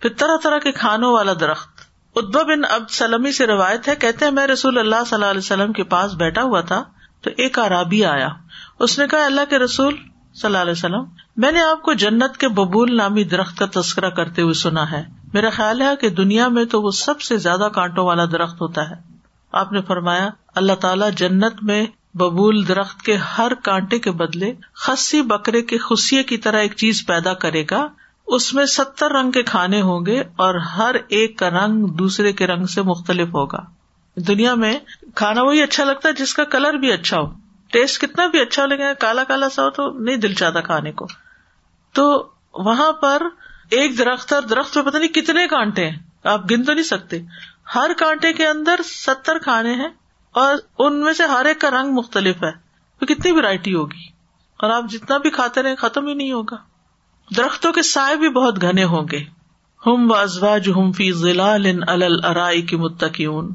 [0.00, 1.73] پھر طرح طرح کے کھانوں والا درخت۔
[2.16, 5.38] ادب بن اب سلمی سے روایت ہے، کہتے ہیں، میں رسول اللہ صلی اللہ علیہ
[5.38, 6.84] وسلم کے پاس بیٹھا ہوا تھا،
[7.20, 8.28] تو ایک عرابی آیا۔
[8.78, 11.04] اس نے کہا اللہ کے رسول صلی اللہ علیہ وسلم،
[11.36, 15.04] میں نے آپ کو جنت کے ببول نامی درخت کا تذکرہ کرتے ہوئے سنا ہے۔
[15.32, 18.90] میرا خیال ہے کہ دنیا میں تو وہ سب سے زیادہ کانٹوں والا درخت ہوتا
[18.90, 18.94] ہے۔
[19.52, 25.22] آپ نے فرمایا، اللہ تعالیٰ جنت میں ببول درخت کے ہر کانٹے کے بدلے خسی
[25.22, 27.86] بکرے کے خوشی کی طرح ایک چیز پیدا کرے گا۔
[28.26, 32.46] اس میں ستر رنگ کے کھانے ہوں گے اور ہر ایک کا رنگ دوسرے کے
[32.46, 33.58] رنگ سے مختلف ہوگا۔
[34.16, 34.78] دنیا میں
[35.14, 37.26] کھانا وہی اچھا لگتا ہے جس کا کلر بھی اچھا ہو۔
[37.72, 41.06] ٹیسٹ کتنا بھی اچھا لگے کالا کالا سا ہو تو نہیں دل چاہتا کھانے کو۔
[41.92, 43.22] تو وہاں پر
[43.70, 47.18] ایک درخت اور درخت میں پتہ نہیں کتنے کانٹے ہیں۔ آپ گن تو نہیں سکتے۔
[47.74, 49.88] ہر کانٹے کے اندر ستر کھانے ہیں
[50.30, 52.50] اور ان میں سے ہر ایک کا رنگ مختلف ہے۔
[52.98, 54.06] تو کتنی ورائٹی ہوگی۔
[54.58, 56.56] اور آپ جتنا بھی کھاتے رہے ختم ہی نہیں ہوگا۔
[57.36, 59.22] درختوں کے سائے بھی بہت گھنے ہوں گے۔
[59.86, 61.12] ہم و ازواج ہم فی
[62.24, 63.48] ارائی کی متقیون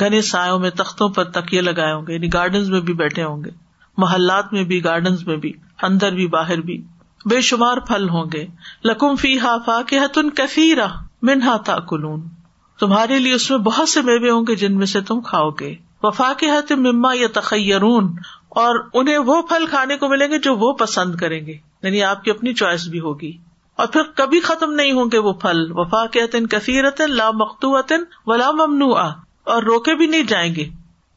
[0.00, 3.44] گھنے سایوں میں تختوں پر تکیے لگائے ہوں گے یعنی گارڈن میں بھی بیٹھے ہوں
[3.44, 3.50] گے۔
[3.96, 5.52] محلات میں بھی گارڈن میں بھی،
[5.82, 6.82] اندر بھی، باہر بھی۔
[7.30, 8.46] بے شمار پھل ہوں گے۔
[8.84, 10.86] لکم فی ہا فا کے حتن کفیرا
[11.22, 12.20] منہا تا کلون
[12.80, 15.74] تمہارے لیے اس میں بہت سے میوے ہوں گے جن میں سے تم کھاؤ گے۔
[16.02, 18.16] وفا کے حت مما یا تخیرون
[18.48, 22.24] اور انہیں وہ پھل کھانے کو ملیں گے جو وہ پسند کریں گے۔ یعنی آپ
[22.24, 23.36] کی اپنی چوائس بھی ہوگی۔
[23.76, 27.92] اور پھر کبھی ختم نہیں ہوں گے وہ پھل۔ وفا کے کثیرت لا مختوط
[28.26, 28.98] ولا ممنوع
[29.44, 30.68] اور روکے بھی نہیں جائیں گے۔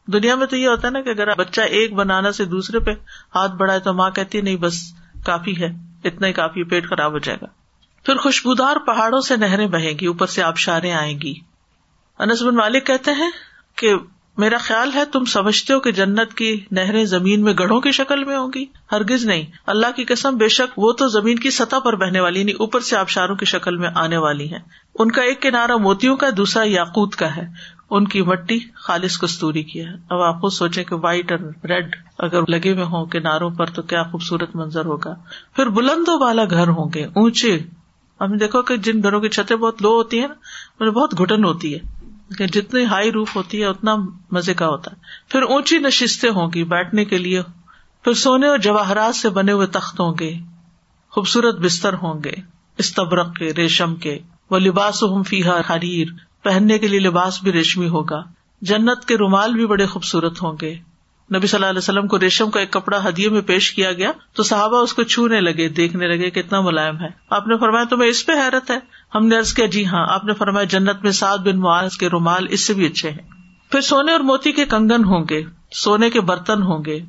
[0.07, 2.91] دنیا میں تو یہ ہوتا ہے نا کہ اگر بچہ ایک بنانا سے دوسرے پہ
[3.36, 4.93] ہاتھ بڑھائے تو ماں کہتی نہیں بس
[5.26, 5.68] کافی ہے،
[6.03, 7.47] اتنا ہی کافی پیٹ خراب ہو جائے گا۔
[8.03, 11.34] پھر خوشبودار پہاڑوں سے نہریں بہیں گی، اوپر سے آبشاریں آئیں گی۔
[12.20, 13.32] انس بن مالک کہتے ہیں
[13.76, 13.93] کہ
[14.38, 18.24] میرا خیال ہے تم سمجھتے ہو کہ جنت کی نہریں زمین میں گڑھوں کی شکل
[18.24, 21.80] میں ہوں گی۔ ہرگز نہیں۔ اللہ کی قسم، بے شک وہ تو زمین کی سطح
[21.80, 24.60] پر بہنے والی یعنی اوپر سے آبشاروں کی شکل میں آنے والی ہیں۔
[25.00, 29.64] ان کا ایک کنارا موتیوں کا، دوسرا یاقوت کا ہے۔ ان کی مٹی خالص کستوری
[29.64, 33.50] کی ہے۔ اب آپ خود سوچے کہ وائٹ اور ریڈ اگر لگے ہوئے ہوں کناروں
[33.50, 35.16] پر تو کیا خوبصورت منظر ہوگا۔
[35.56, 37.60] پھر بلندوں والا گھر ہوں گے، اونچے۔
[38.22, 41.74] ہم دیکھو کہ جن گھروں کی چھتیں بہت لو ہوتی ہیں نا بہت گٹن ہوتی
[41.74, 41.95] ہے۔
[42.38, 43.95] کہ جتنی ہائی روف ہوتی ہے، اتنا
[44.32, 44.95] مزے کا ہوتا ہے۔
[45.30, 47.41] پھر اونچی نشستیں ہوں گی بیٹھنے کے لیے۔
[48.03, 50.34] پھر سونے اور جواہرات سے بنے ہوئے تخت ہوں گے۔
[51.09, 52.34] خوبصورت بستر ہوں گے۔
[52.78, 54.19] استبرق کے، ریشم کے۔
[54.49, 56.07] وہ لباس فیحا حریر۔
[56.43, 58.23] پہننے کے لیے لباس بھی ریشمی ہوگا۔
[58.61, 60.76] جنت کے رومال بھی بڑے خوبصورت ہوں گے۔
[61.34, 64.11] نبی صلی اللہ علیہ وسلم کو ریشم کا ایک کپڑا ہدیے میں پیش کیا گیا
[64.34, 68.09] تو صحابہ اس کو چھونے لگے، دیکھنے لگے کتنا ملائم ہے۔ آپ نے فرمایا، تمہیں
[68.09, 68.80] اس پہ حیرت ہے؟
[69.15, 72.09] ہم نے ارض کیا جی ہاں۔ آپ نے فرمایا، جنت میں سات بن معاذ کے
[72.09, 73.30] رومال اس سے بھی اچھے ہیں۔
[73.71, 76.99] پھر سونے اور موتی کے کنگن ہوں گے، سونے کے برتن ہوں گے،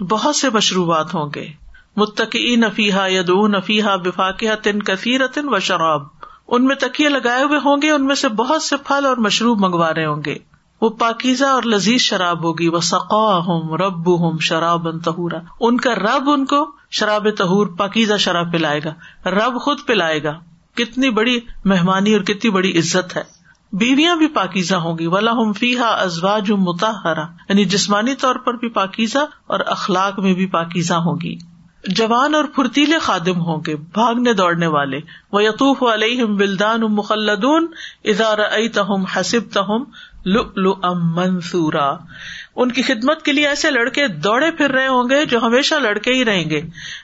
[0.00, 1.46] بہت سے مشروبات ہوں گے۔
[1.96, 6.02] متقی نفیحا یدو نفیحا بفاقہ تن کثیر و شراب۔
[6.48, 9.60] ان میں تکیے لگائے ہوئے ہوں گے، ان میں سے بہت سے پھل اور مشروب
[9.60, 14.38] منگوا رہے ہوں گے۔ وہ پاکیزہ اور لذیذ شراب ہوگی۔ وہ سقا ہوں رب ہوں
[14.40, 18.94] شراب ان تہورا ان کا رب ان کو شراب تہور پاکیزہ شراب پلائے گا۔
[19.30, 20.38] رب خود پلائے گا۔
[20.74, 23.22] کتنی بڑی مہمانی اور کتنی بڑی عزت ہے۔
[23.72, 28.54] بیویاں بھی پاکیزہ ہوں گی۔ ولا ہم فی ہا ازواج متحرا یعنی جسمانی طور پر
[28.54, 31.36] بھی پاکیزہ اور اخلاق میں بھی پاکیزہ ہوں گی۔
[31.88, 35.00] جوان اور پھرتیلے خادم ہوں گے۔ بھاگنے دوڑنے والے۔
[35.32, 37.66] وہ یتوف علیہم بلدان مخلدون۔
[38.04, 39.84] ادارہ تہم حسب تہم
[40.26, 41.96] منصورا
[42.56, 46.12] ان کی خدمت کے لیے ایسے لڑکے دوڑے پھر رہے ہوں گے جو ہمیشہ لڑکے
[46.12, 46.60] ہی رہیں گے۔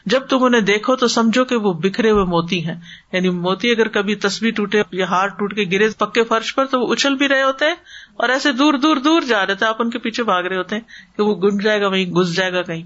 [0.07, 2.75] جب تم انہیں دیکھو تو سمجھو کہ وہ بکھرے ہوئے موتی ہیں۔
[3.13, 6.81] یعنی موتی اگر کبھی تصویر ٹوٹے یا ہار ٹوٹ کے گرے پکے فرش پر تو
[6.81, 7.75] وہ اچھل بھی رہے ہوتے ہیں
[8.15, 10.77] اور ایسے دور دور دور جا رہے تھے۔ آپ ان کے پیچھے بھاگ رہے ہوتے
[10.77, 10.83] ہیں
[11.17, 12.83] کہ وہ گنج جائے گا وہیں، گھس جائے گا کہیں۔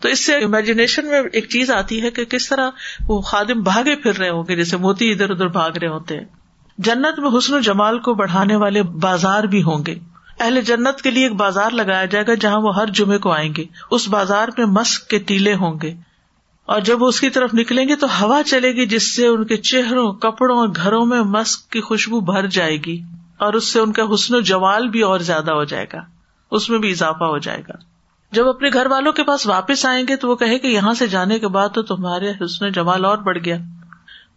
[0.00, 2.70] تو اس سے امیجنیشن میں ایک چیز آتی ہے کہ کس طرح
[3.08, 6.24] وہ خادم بھاگے پھر رہے ہوں گے جیسے موتی ادھر ادھر بھاگ رہے ہوتے ہیں۔
[6.78, 9.98] جنت میں حسن و جمال کو بڑھانے والے بازار بھی ہوں گے۔
[10.40, 13.52] اہل جنت کے لیے ایک بازار لگایا جائے گا جہاں وہ ہر جمعے کو آئیں
[13.56, 15.94] گے۔ اس بازار میں مسک کے ٹیلے ہوں گے۔
[16.66, 19.44] اور جب وہ اس کی طرف نکلیں گے تو ہوا چلے گی جس سے ان
[19.44, 23.02] کے چہروں، کپڑوں اور گھروں میں مسک کی خوشبو بھر جائے گی
[23.38, 26.00] اور اس سے ان کا حسن و جمال بھی اور زیادہ ہو جائے گا۔
[26.50, 27.72] اس میں بھی اضافہ ہو جائے گا۔
[28.32, 31.06] جب اپنے گھر والوں کے پاس واپس آئیں گے تو وہ کہے کہ یہاں سے
[31.06, 33.56] جانے کے بعد تو تمہارے حسن جمال اور بڑھ گیا۔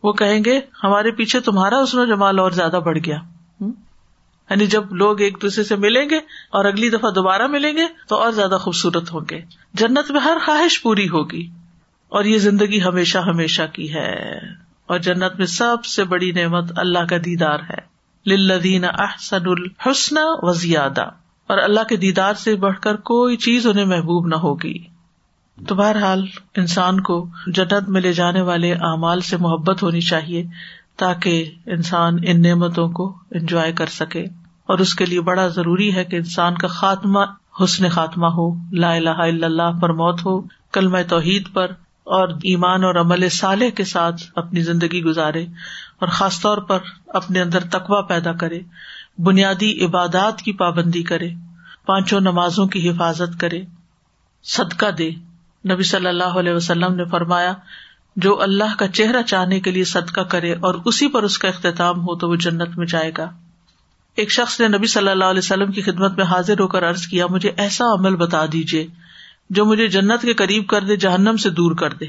[0.05, 3.17] وہ کہیں گے، ہمارے پیچھے تمہارا حسن جمال اور زیادہ بڑھ گیا۔
[4.49, 6.17] یعنی جب لوگ ایک دوسرے سے ملیں گے
[6.49, 9.41] اور اگلی دفعہ دوبارہ ملیں گے تو اور زیادہ خوبصورت ہوں گے۔
[9.73, 11.49] جنت میں ہر خواہش پوری ہوگی
[12.09, 14.37] اور یہ زندگی ہمیشہ ہمیشہ کی ہے۔
[14.85, 17.95] اور جنت میں سب سے بڑی نعمت اللہ کا دیدار ہے۔
[18.25, 21.03] للذین احسن الحسن و زیادہ
[21.47, 24.94] اور اللہ کے دیدار سے بڑھ کر کوئی چیز انہیں محبوب نہ ہوگی۔
[25.67, 26.25] تو بہرحال
[26.55, 30.43] انسان کو جنت میں لے جانے والے اعمال سے محبت ہونی چاہیے
[30.97, 34.25] تاکہ انسان ان نعمتوں کو انجوائے کر سکے۔
[34.67, 37.19] اور اس کے لیے بڑا ضروری ہے کہ انسان کا خاتمہ
[37.63, 40.41] حسن خاتمہ ہو، لا الہ الا اللہ پر موت ہو
[40.71, 41.71] کلم توحید پر
[42.03, 45.45] اور ایمان اور عمل صالح کے ساتھ اپنی زندگی گزارے
[45.99, 46.77] اور خاص طور پر
[47.07, 48.59] اپنے اندر تقوا پیدا کرے،
[49.17, 51.29] بنیادی عبادات کی پابندی کرے،
[51.85, 53.61] پانچوں نمازوں کی حفاظت کرے،
[54.43, 55.09] صدقہ دے۔
[55.71, 57.53] نبی صلی اللہ علیہ وسلم نے فرمایا،
[58.15, 62.01] جو اللہ کا چہرہ چاہنے کے لیے صدقہ کرے اور اسی پر اس کا اختتام
[62.01, 63.31] ہو تو وہ جنت میں جائے گا۔
[64.15, 67.07] ایک شخص نے نبی صلی اللہ علیہ وسلم کی خدمت میں حاضر ہو کر ارض
[67.07, 68.87] کیا، مجھے ایسا عمل بتا دیجیے
[69.49, 72.05] جو مجھے جنت کے قریب کر دے، جہنم سے دور کر دے۔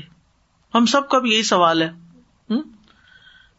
[0.75, 1.91] ہم سب کا بھی یہی سوال ہے۔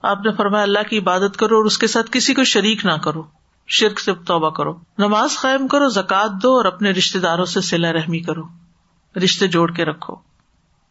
[0.02, 2.91] آپ نے فرمایا، اللہ کی عبادت کرو اور اس کے ساتھ کسی کو شریک نہ
[2.91, 3.24] کرو۔
[3.68, 7.93] شرک سے توبہ کرو۔ نماز قائم کرو زکات دو اور اپنے رشتے داروں سے سلا
[7.93, 8.66] رحمی کرو۔
[9.24, 10.15] رشتے جوڑ کے رکھو۔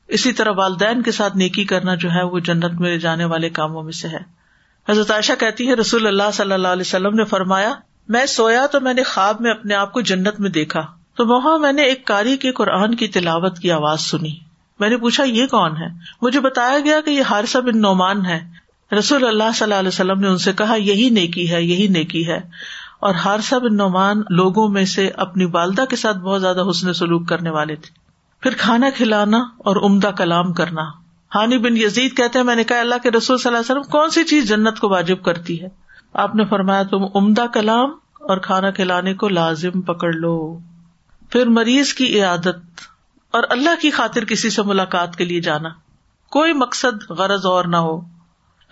[0.08, 3.82] اسی طرح والدین کے ساتھ نیکی کرنا جو ہے وہ جنت میں جانے والے کاموں
[3.82, 4.46] میں سے ہے۔
[4.88, 7.72] حضرت عائشہ کہتی ہے رسول اللہ صلی اللہ علیہ وسلم نے فرمایا،
[8.08, 11.58] میں سویا تو میں نے خواب میں اپنے آپ کو جنت میں دیکھا، تو وہاں
[11.58, 14.36] میں نے ایک کاری کے قرآن کی تلاوت کی آواز سنی۔
[14.80, 15.86] میں نے پوچھا، یہ کون ہے؟
[16.22, 18.40] مجھے بتایا گیا کہ یہ ہارسا بن نعمان ہے۔
[18.98, 22.28] رسول اللہ صلی اللہ علیہ وسلم نے ان سے کہا، یہی نیکی ہے، یہی نیکی
[22.28, 22.40] ہے۔
[23.00, 27.28] اور ہارسا بن نعمان لوگوں میں سے اپنی والدہ کے ساتھ بہت زیادہ حسن سلوک
[27.28, 28.05] کرنے والے تھے۔
[28.40, 30.82] پھر کھانا کھلانا اور عمدہ کلام کرنا۔
[31.34, 33.92] ہانی بن یزید کہتے ہیں، میں نے کہا، اللہ کے رسول صلی اللہ علیہ وسلم،
[33.92, 35.68] کون سی چیز جنت کو واجب کرتی ہے؟
[36.14, 40.58] آپ نے فرمایا، تم عمدہ کلام اور کھانا کھلانے کو لازم پکڑ لو۔
[41.30, 42.56] پھر مریض کی عیادت
[43.30, 45.68] اور اللہ کی خاطر کسی سے ملاقات کے لیے جانا۔
[46.30, 48.00] کوئی مقصد غرض اور نہ ہو۔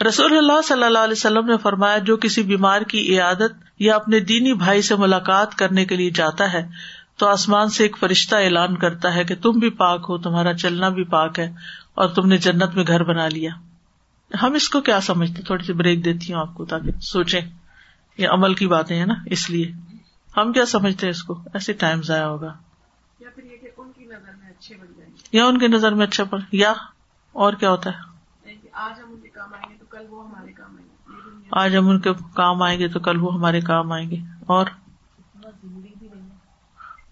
[0.08, 4.20] رسول اللہ صلی اللہ علیہ وسلم نے فرمایا، جو کسی بیمار کی عیادت یا اپنے
[4.20, 6.68] دینی بھائی سے ملاقات کرنے کے لیے جاتا ہے
[7.16, 10.88] تو آسمان سے ایک فرشتہ اعلان کرتا ہے کہ تم بھی پاک ہو تمہارا چلنا
[10.88, 11.52] بھی پاک ہے
[11.94, 13.50] اور تم نے جنت میں گھر بنا لیا۔
[14.42, 17.40] ہم اس کو کیا سمجھتے؟ تھوڑی سی بریک دیتی ہوں آپ کو تاکہ سوچیں۔
[18.18, 19.72] یہ عمل کی باتیں ہیں نا اس لیے۔
[20.36, 22.56] ہم کیا سمجھتے ہیں اس کو؟ ایسے ٹائم ضائع ہوگا۔
[25.32, 26.72] یا ان کی نظر میں اچھا پڑ یا
[27.32, 27.98] اور کیا ہوتا ہے؟
[28.72, 31.16] آج ہم ان کے کام آئیں گے تو کل وہ ہمارے کام آئیں گے۔
[31.52, 34.66] آج ہم ان کے کام آئیں گے تو کل وہ ہمارے کام آئیں گے۔ اور؟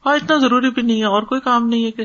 [0.07, 2.05] ہاں اتنا ضروری بھی نہیں ہے اور کوئی کام نہیں ہے کہ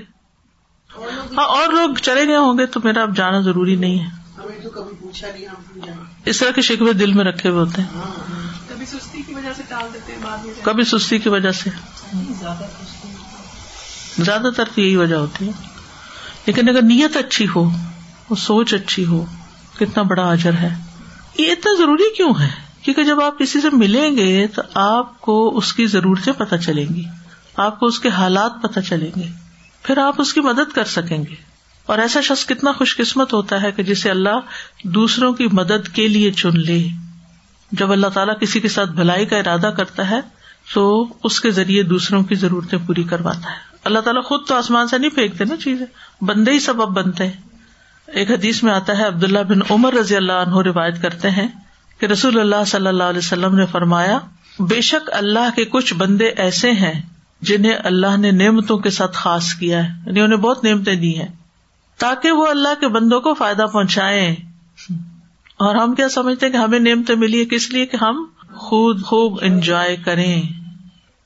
[1.37, 4.95] ہاں اور لوگ چلے گئے ہوں گے تو میرا اب جانا ضروری نہیں ہے۔ کبھی
[4.99, 7.87] پوچھا نہیں ہم بھول جائیں اس طرح کے شکوے دل میں رکھے ہوئے ہوتے ہیں۔
[8.67, 11.69] کبھی سستی کی وجہ سے ٹال دیتے ہیں کبھی سستی کی وجہ سے۔
[14.17, 15.51] زیادہ تر تو یہی وجہ ہوتی ہے۔
[16.45, 17.69] لیکن اگر نیت اچھی ہو
[18.29, 19.25] وہ سوچ اچھی ہو
[19.77, 20.75] کتنا بڑا اجر ہے۔
[21.37, 22.49] یہ اتنا ضروری کیوں ہے؟
[22.81, 26.85] کیونکہ جب آپ کسی سے ملیں گے تو آپ کو اس کی ضرورتیں پتہ چلیں
[26.95, 27.03] گی۔
[27.57, 29.27] آپ کو اس کے حالات پتہ چلیں گے،
[29.83, 31.35] پھر آپ اس کی مدد کر سکیں گے۔
[31.85, 34.39] اور ایسا شخص کتنا خوش قسمت ہوتا ہے کہ جسے اللہ
[34.83, 36.87] دوسروں کی مدد کے لیے چن لے۔
[37.71, 40.19] جب اللہ تعالیٰ کسی کے ساتھ بھلائی کا ارادہ کرتا ہے،
[40.73, 44.87] تو اس کے ذریعے دوسروں کی ضرورتیں پوری کرواتا ہے۔ اللہ تعالیٰ خود تو آسمان
[44.87, 45.85] سے نہیں پھینکتے نا چیزیں،
[46.23, 47.33] بندے ہی سب اب بنتے ہیں۔
[48.07, 51.47] ایک حدیث میں آتا ہے، عبداللہ بن عمر رضی اللہ عنہ روایت کرتے ہیں
[51.99, 54.19] کہ رسول اللہ صلی اللہ علیہ وسلم نے فرمایا،
[54.59, 57.01] بے شک اللہ کے کچھ بندے ایسے ہیں
[57.41, 61.27] جنہیں اللہ نے نعمتوں کے ساتھ خاص کیا ہے۔ یعنی انہیں بہت نعمتیں دی ہیں۔
[61.97, 64.35] تاکہ وہ اللہ کے بندوں کو فائدہ پہنچائے
[65.57, 68.25] اور ہم کیا سمجھتے کہ ہمیں نعمتیں ملی ہے کس لیے؟ کہ ہم
[68.55, 70.41] خود خوب انجوائے کریں۔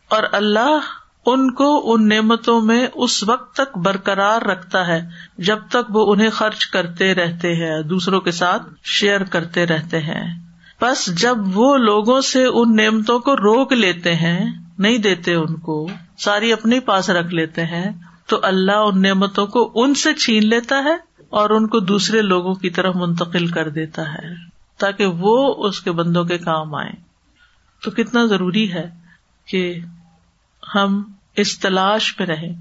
[0.10, 0.80] اور اللہ
[1.26, 6.30] ان کو ان نعمتوں میں اس وقت تک برقرار رکھتا ہے، جب تک وہ انہیں
[6.30, 10.40] خرچ کرتے رہتے ہیں، دوسروں کے ساتھ شیئر کرتے رہتے ہیں۔
[10.82, 15.88] بس جب وہ لوگوں سے ان نعمتوں کو روک لیتے ہیں نہیں دیتے ان کو،
[16.18, 17.92] ساری اپنے پاس رکھ لیتے ہیں،
[18.28, 20.96] تو اللہ ان نعمتوں کو ان سے چھین لیتا ہے
[21.30, 24.34] اور ان کو دوسرے لوگوں کی طرف منتقل کر دیتا ہے،
[24.78, 26.92] تاکہ وہ اس کے بندوں کے کام آئے
[27.84, 28.90] تو کتنا ضروری ہے
[29.48, 29.80] کہ
[30.76, 31.02] ہم
[31.36, 32.54] اس تلاش پہ رہیں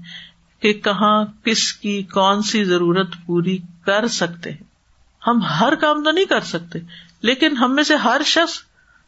[0.59, 4.69] کہ کہاں کس کی کون سی ضرورت پوری کر سکتے ہیں۔
[5.27, 6.79] ہم ہر کام تو نہیں کر سکتے،
[7.21, 8.53] لیکن ہم میں سے ہر شخص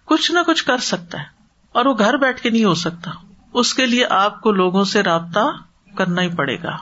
[0.05, 1.42] کچھ نہ کچھ کر سکتا ہے۔
[1.73, 3.11] اور وہ گھر بیٹھ کے نہیں ہو سکتا۔
[3.53, 5.51] اس کے لیے آپ کو لوگوں سے رابطہ
[5.97, 6.77] کرنا ہی پڑے گا۔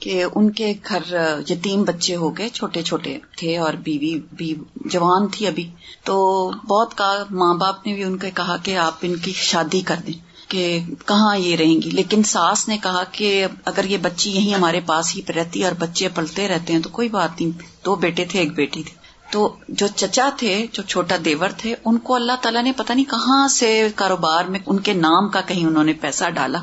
[0.00, 1.02] کہ ان کے گھر
[1.48, 5.70] یتیم بچے ہو گئے، چھوٹے چھوٹے تھے اور بیوی بھی جوان تھی ابھی۔
[6.04, 9.80] تو بہت کہا ماں باپ نے بھی ان کو کہا کہ آپ ان کی شادی
[9.80, 14.30] کر دیں، کہ کہاں یہ رہیں گی۔ لیکن ساس نے کہا کہ اگر یہ بچی
[14.30, 17.94] یہیں ہمارے پاس ہی رہتی اور بچے پلتے رہتے ہیں تو کوئی بات نہیں، دو
[17.94, 18.95] بیٹے تھے، ایک بیٹی تھی۔
[19.30, 23.10] تو جو چچا تھے، جو چھوٹا دیور تھے، ان کو اللہ تعالیٰ نے پتا نہیں
[23.10, 26.62] کہاں سے کاروبار میں ان کے نام کا کہیں انہوں نے پیسہ ڈالا۔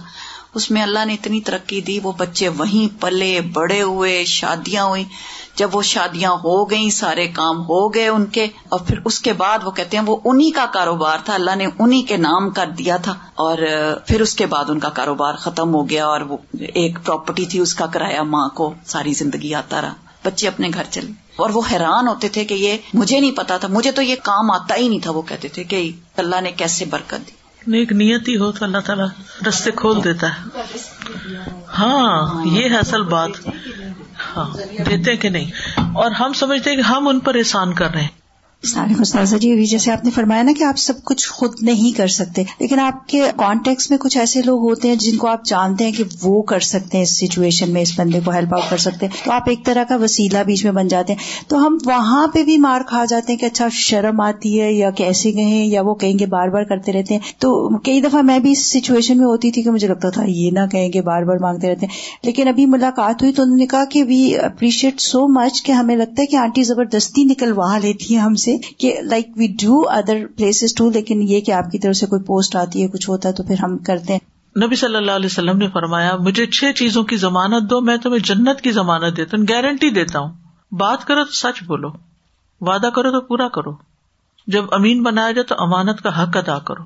[0.53, 5.03] اس میں اللہ نے اتنی ترقی دی، وہ بچے وہیں پلے، بڑے ہوئے، شادیاں ہوئی
[5.55, 9.33] جب وہ شادیاں ہو گئی سارے کام ہو گئے ان کے۔ اور پھر اس کے
[9.33, 12.69] بعد وہ کہتے ہیں، وہ انہیں کا کاروبار تھا، اللہ نے انہیں کے نام کر
[12.77, 13.57] دیا تھا۔ اور
[14.07, 17.59] پھر اس کے بعد ان کا کاروبار ختم ہو گیا اور وہ ایک پراپرٹی تھی،
[17.59, 19.93] اس کا کرایہ ماں کو ساری زندگی آتا رہا۔
[20.23, 23.67] بچے اپنے گھر چلے۔ اور وہ حیران ہوتے تھے کہ یہ مجھے نہیں پتا تھا،
[23.67, 26.85] مجھے تو یہ کام آتا ہی نہیں تھا، وہ کہتے تھے کہ اللہ نے کیسے
[26.85, 27.31] برکت دی۔
[27.67, 29.07] نیک نیت ہی ہو تو اللہ تعالیٰ
[29.47, 30.61] رستے کھول دیتا ہے۔
[31.79, 33.29] ہاں یہ ہے اصل بات۔
[34.35, 38.22] ہاں دیتے کہ نہیں؟ اور ہم سمجھتے کہ ہم ان پر احسان کر رہے ہیں۔
[38.63, 42.07] استاذہ جی ابھی جیسے آپ نے فرمایا نا کہ آپ سب کچھ خود نہیں کر
[42.07, 45.85] سکتے، لیکن آپ کے کانٹیکٹ میں کچھ ایسے لوگ ہوتے ہیں جن کو آپ جانتے
[45.85, 48.77] ہیں کہ وہ کر سکتے ہیں اس سچویشن میں، اس بندے کو ہیلپ آؤٹ کر
[48.77, 51.77] سکتے ہیں۔ تو آپ ایک طرح کا وسیلہ بیچ میں بن جاتے ہیں۔ تو ہم
[51.85, 55.65] وہاں پہ بھی مار کھا جاتے ہیں کہ اچھا شرم آتی ہے یا کیسے کہیں،
[55.65, 58.65] یا وہ کہیں گے بار بار کرتے رہتے ہیں۔ تو کئی دفعہ میں بھی اس
[58.65, 61.69] سچویشن میں ہوتی تھی کہ مجھے لگتا تھا یہ نہ کہیں گے بار بار مانگتے
[61.69, 61.93] رہتے ہیں۔
[62.23, 65.95] لیکن ابھی ملاقات ہوئی تو انہوں نے کہا کہ وی اپریشیٹ سو مچ کہ ہمیں
[65.95, 70.17] لگتا ہے کہ آنٹی زبردستی نکلوا لیتی ہے ہم سے۔ کہ like we do other
[70.37, 73.29] places too لیکن یہ کہ آپ کی طرف سے کوئی پوسٹ آتی ہے، کچھ ہوتا
[73.29, 74.19] ہے، تو پھر ہم کرتے ہیں۔
[74.65, 78.19] نبی صلی اللہ علیہ وسلم نے فرمایا، مجھے چھ چیزوں کی ضمانت دو، میں تمہیں
[78.19, 80.33] جنت کی ضمانت دیتا ہوں گارنٹی دیتا ہوں۔
[80.71, 81.87] بات کرو تو سچ بولو،
[82.61, 83.71] وعدہ کرو تو پورا کرو۔
[84.47, 86.83] جب امین بنایا جائے تو امانت کا حق ادا کرو۔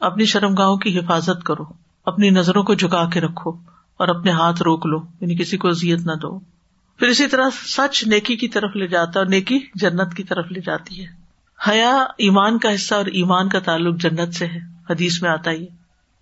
[0.00, 1.62] اپنی شرم گاہوں کی حفاظت کرو،
[2.06, 3.50] اپنی نظروں کو جھکا کے رکھو
[3.98, 6.53] اور اپنے ہاتھ روک لو یعنی کسی کو ازیت نہ دو۔
[6.98, 10.60] پھر اسی طرح سچ نیکی کی طرف لے جاتا اور نیکی جنت کی طرف لے
[10.60, 11.24] جاتی ہے۔
[11.70, 14.58] حیا ایمان کا حصہ اور ایمان کا تعلق جنت سے ہے۔
[14.90, 15.66] حدیث میں آتا ہی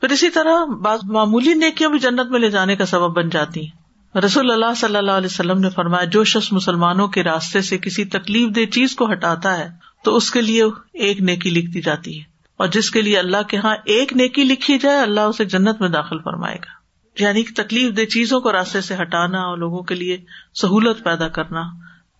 [0.01, 3.61] پھر اسی طرح بعض معمولی نیکیاں بھی جنت میں لے جانے کا سبب بن جاتی
[3.61, 3.83] ہیں۔
[4.19, 8.05] رسول اللہ صلی اللہ علیہ وسلم نے فرمایا، جو شخص مسلمانوں کے راستے سے کسی
[8.05, 9.69] تکلیف دہ چیز کو ہٹاتا ہے،
[10.05, 12.25] تو اس کے لیے ایک نیکی لکھ دی جاتی ہے۔
[12.57, 15.89] اور جس کے لیے اللہ کے ہاں ایک نیکی لکھی جائے، اللہ اسے جنت میں
[15.89, 16.82] داخل فرمائے گا۔
[17.19, 21.29] یعنی کہ تکلیف دہ چیزوں کو راستے سے ہٹانا اور لوگوں کے لیے سہولت پیدا
[21.29, 21.63] کرنا،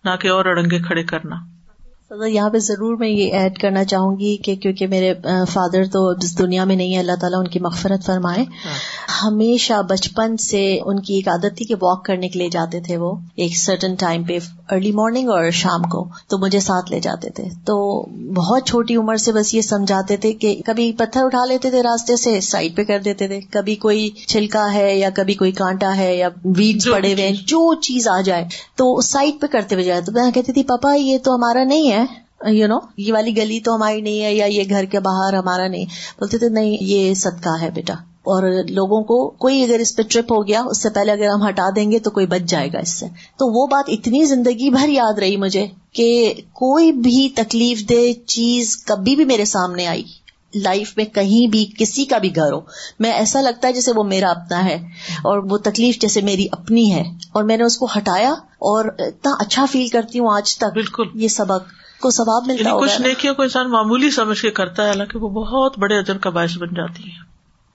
[0.03, 1.35] نہ کہ اور اڑنگے کھڑے کرنا۔
[2.21, 5.13] یہاں پہ ضرور میں یہ ایڈ کرنا چاہوں گی کہ کیونکہ میرے
[5.49, 8.45] فادر تو اس دنیا میں نہیں ہے اللہ تعالیٰ ان کی مغفرت فرمائے۔
[9.23, 12.97] ہمیشہ بچپن سے ان کی ایک عادت تھی کہ واک کرنے کے لیے جاتے تھے
[12.97, 14.37] وہ ایک سرٹن ٹائم پہ
[14.71, 19.15] ارلی مارننگ اور شام کو تو مجھے ساتھ لے جاتے تھے۔ تو بہت چھوٹی عمر
[19.15, 22.83] سے بس یہ سمجھاتے تھے کہ کبھی پتھر اٹھا لیتے تھے راستے سے سائڈ پہ
[22.83, 27.13] کر دیتے تھے۔ کبھی کوئی چھلکا ہے یا کبھی کوئی کانٹا ہے یا ویڈ پڑے
[27.13, 28.45] ہوئے جو چیز آ جائے
[28.75, 31.91] تو سائڈ پہ کرتے ہوئے جائے تو میں کہتی تھی پاپا یہ تو ہمارا نہیں
[31.91, 32.02] ہے۔
[32.47, 35.67] یو نو یہ والی گلی تو ہماری نہیں ہے یا یہ گھر کے باہر ہمارا
[35.67, 35.85] نہیں.
[36.19, 37.93] بولتے تھے نہیں یہ صدقہ ہے بیٹا.
[38.23, 41.47] اور لوگوں کو کوئی اگر اس پہ ٹرپ ہو گیا اس سے پہلے اگر ہم
[41.47, 43.05] ہٹا دیں گے تو کوئی بچ جائے گا اس سے۔
[43.37, 48.77] تو وہ بات اتنی زندگی بھر یاد رہی مجھے کہ کوئی بھی تکلیف دہ چیز
[48.77, 50.03] کبھی بھی میرے سامنے آئی۔
[50.55, 52.59] لائف میں کہیں بھی کسی کا بھی گھر ہو۔
[52.99, 54.75] میں ایسا لگتا ہے جیسے وہ میرا اپنا ہے
[55.17, 59.35] اور وہ تکلیف جیسے میری اپنی ہے۔ اور میں نے اس کو ہٹایا اور اتنا
[59.39, 63.07] اچھا فیل کرتی ہوں آج تک۔ بالکل۔ یہ سبق کو ثواب ملتا یعنی کچھ ہوگا
[63.07, 66.57] نیکیوں کو انسان معمولی سمجھ کے کرتا ہے حالانکہ وہ بہت بڑے اجر کا باعث
[66.57, 67.21] بن جاتی ہے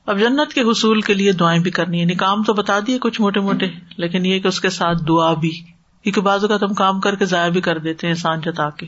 [0.07, 2.99] اب جنت کے حصول کے لیے دعائیں بھی کرنی ہے یعنی کام تو بتا دیے
[2.99, 3.66] کچھ موٹے موٹے
[3.97, 5.51] لیکن یہ کہ اس کے ساتھ دعا بھی۔
[6.03, 8.87] کیونکہ بعض اوقات ہم کام کر کے ضائع بھی کر دیتے ہیں انسان جتا کے۔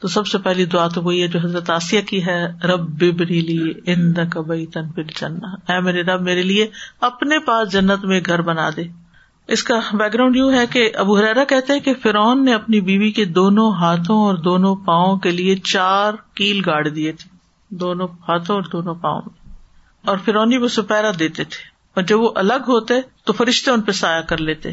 [0.00, 3.72] تو سب سے پہلی دعا تو وہی ہے جو حضرت آسیہ کی ہے رب ببریلی
[3.86, 6.66] ان کبئی تن پھر چننا اے میرے رب میرے لیے
[7.00, 9.03] اپنے پاس جنت میں گھر بنا دے۔
[9.48, 12.80] اس کا بیک گراؤنڈ یوں ہے کہ ابو حرا کہتے ہیں کہ فرعون نے اپنی
[12.80, 17.36] بیوی کے دونوں ہاتھوں اور دونوں پاؤں کے لیے چار کیل گاڑ دیے تھے۔
[17.70, 19.54] دونوں ہاتھوں اور دونوں پاؤں۔ میں
[20.04, 23.92] اور فرونی وہ سپیرا دیتے تھے۔ اور جب وہ الگ ہوتے تو فرشتے ان پہ
[23.92, 24.70] سایہ کر لیتے۔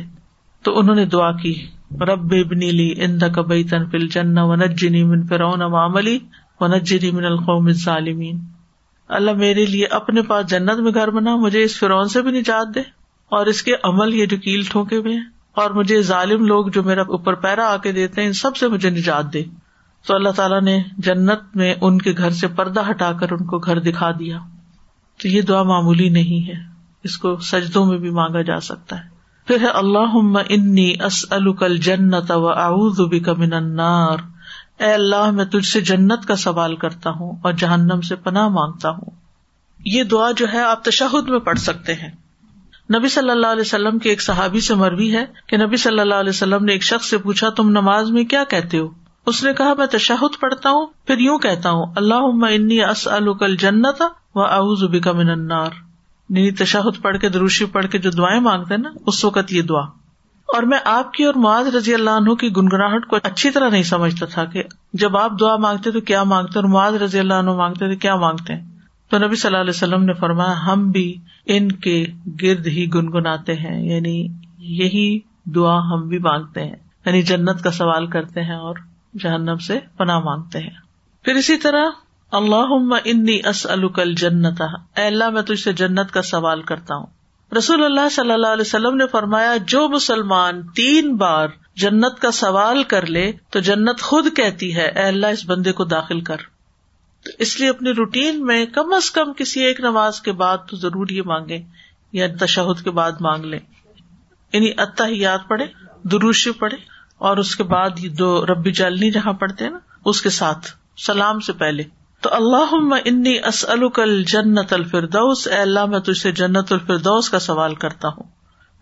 [0.64, 5.04] تو انہوں نے دعا کی، رب ابنی لی اند کبئی تن فل جن و نجنی
[5.04, 6.20] من فرعون معملی
[6.60, 6.68] و
[7.12, 8.40] من القوم الظالمین۔
[9.08, 12.76] اللہ میرے لیے اپنے پاس جنت میں گھر بنا، مجھے اس فرعون سے بھی نجات
[12.76, 13.01] دے۔
[13.32, 16.84] اور اس کے عمل یہ جو کیل ٹھونکے ہوئے ہیں، اور مجھے ظالم لوگ جو
[16.84, 19.44] میرا اوپر پیرا آ کے دیتے ہیں، ان سب سے مجھے نجات دے۔
[20.08, 23.60] تو اللہ تعالیٰ نے جنت میں ان کے گھر سے پردہ ہٹا کر ان کو
[23.60, 24.40] گھر دکھا دیا۔
[25.22, 26.60] تو یہ دعا معمولی نہیں ہے۔
[27.04, 29.10] اس کو سجدوں میں بھی مانگا جا سکتا ہے۔
[29.48, 30.18] پھر ہے اللہ
[30.50, 34.18] انی اسل جنت و اعوذ بک من النار۔
[34.80, 38.90] اے اللہ، میں تجھ سے جنت کا سوال کرتا ہوں اور جہنم سے پناہ مانگتا
[38.90, 39.10] ہوں۔
[39.86, 42.12] یہ دعا جو ہے، آپ تشہد میں پڑھ سکتے ہیں۔
[42.96, 46.16] نبی صلی اللہ علیہ وسلم کے ایک صحابی سے مروی ہے کہ نبی صلی اللہ
[46.16, 48.88] علیہ وسلم نے ایک شخص سے پوچھا، تم نماز میں کیا کہتے ہو؟
[49.26, 54.04] اس نے کہا، میں تشہد پڑھتا ہوں، پھر یوں کہتا ہوں اللہ انی اسل جنت
[54.36, 55.70] و اعوذ بک من النار۔
[56.30, 60.02] یعنی تشہد پڑھ کے دروشی پڑھ کے جو دعائیں مانگتے نا، اس وقت یہ دعا۔
[60.42, 63.84] اور میں آپ کی اور معاذ رضی اللہ عنہ کی گنگناہٹ کو اچھی طرح نہیں
[63.84, 64.64] سمجھتا تھا کہ
[64.94, 68.16] جب آپ دعا مانگتے تو کیا مانگتے اور معاذ رضی اللہ عنہ مانگتے تو کیا
[68.16, 68.72] مانگتے ہیں؟
[69.10, 72.06] تو نبی صلی اللہ علیہ وسلم نے فرمایا، ہم بھی ان کے
[72.42, 74.28] گرد ہی گنگناتے ہیں یعنی
[74.58, 76.76] یہی دعا ہم بھی مانگتے ہیں
[77.06, 78.76] یعنی جنت کا سوال کرتے ہیں اور
[79.20, 80.92] جہنم سے پناہ مانگتے ہیں۔
[81.24, 81.86] پھر اسی طرح
[82.32, 84.62] اللہ انی اسلکل جنت
[84.98, 87.06] اے اللہ، میں تجھ سے جنت کا سوال کرتا ہوں۔
[87.58, 92.84] رسول اللہ صلی اللہ علیہ وسلم نے فرمایا، جو مسلمان تین بار جنت کا سوال
[92.84, 96.38] کر لے، تو جنت خود کہتی ہے، اے اللہ، اس بندے کو داخل کر۔
[97.24, 100.78] تو اس لیے اپنی روٹین میں کم از کم کسی ایک نماز کے بعد تو
[100.78, 101.62] ضرور یہ مانگے
[102.12, 103.60] یا تشہد کے بعد مانگ لیں۔
[104.54, 105.66] یعنی اتحیات پڑھے
[106.04, 106.78] دروشی پڑھے
[107.18, 110.72] اور اس کے بعد یہ دو ربی جالنی جہاں پڑھتے ہیں نا، اس کے ساتھ
[111.06, 111.84] سلام سے پہلے۔
[112.22, 117.76] تو اللہ انی اسلکل جنت الفردوس، اے اللہ میں تجھ سے جنت الفردوس کا سوال
[117.76, 118.24] کرتا ہوں۔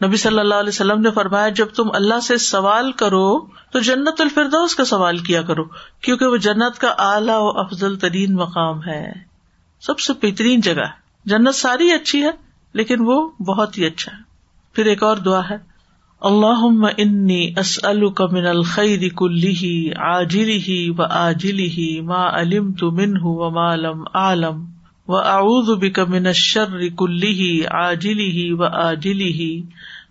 [0.06, 3.40] نبی صلی اللہ علیہ وسلم نے فرمایا، جب تم اللہ سے سوال کرو
[3.72, 5.64] تو جنت الفردوس کا سوال کیا کرو،
[6.02, 9.12] کیونکہ وہ جنت کا اعلیٰ و افضل ترین مقام ہے۔
[9.82, 12.32] سب سے بہترین جگہ ہے۔ جنت ساری اچھی ہے،
[12.74, 14.22] لیکن وہ بہت ہی اچھا ہے۔
[14.74, 15.70] پھر ایک اور دعا ہے
[16.22, 16.66] اللہ
[16.98, 23.36] انی اسل من الخیر کلی آجلی ہی و آجلی ہی ما علم تو من ہوں
[23.36, 24.66] و مالم عالم
[25.10, 29.52] و اعوذ بک من الشر کلی آجلی ہی و آجلی ہی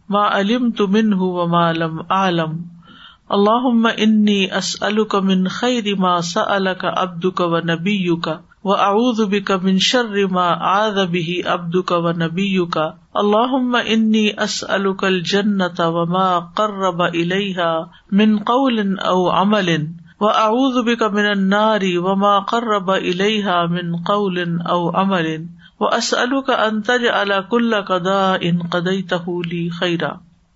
[0.09, 2.57] ما علم تو من ہوں و مالم عالم
[3.31, 8.29] اللہ انی اسلک من خیر ما سألک عبدک و نبیک
[8.65, 12.79] و اعوذ بک من شر ما عاذ به عبدک و نبیک
[13.15, 17.71] اللہم انی اسألک الجنت وما قرب الیہا
[18.13, 19.71] من قول او عمل
[20.21, 24.39] و اعوذ بک من النار وما قرب الیہا من قول
[24.69, 25.27] او عمل
[25.81, 28.37] و اسألک ان تجعل کل قضاء
[28.71, 30.09] قضیتہ لی خیرا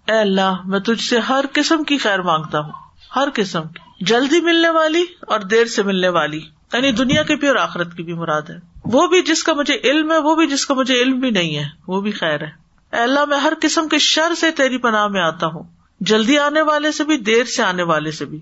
[0.08, 2.72] اے اللہ، میں تجھ سے ہر قسم کی خیر مانگتا ہوں۔
[3.16, 6.40] ہر قسم کی۔ جلدی ملنے والی اور دیر سے ملنے والی۔
[6.72, 8.54] یعنی دنیا کی بھی اور آخرت کی بھی مراد ہے۔
[8.84, 11.56] وہ بھی جس کا مجھے علم ہے، وہ بھی جس کا مجھے علم بھی نہیں
[11.56, 12.50] ہے، وہ بھی خیر ہے۔
[12.92, 15.62] اے اللہ، میں ہر قسم کے شر سے تیری پناہ میں آتا ہوں۔
[16.00, 18.40] جلدی آنے والے سے بھی، دیر سے آنے والے سے بھی۔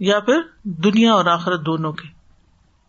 [0.00, 2.08] یا پھر دنیا اور آخرت دونوں کے۔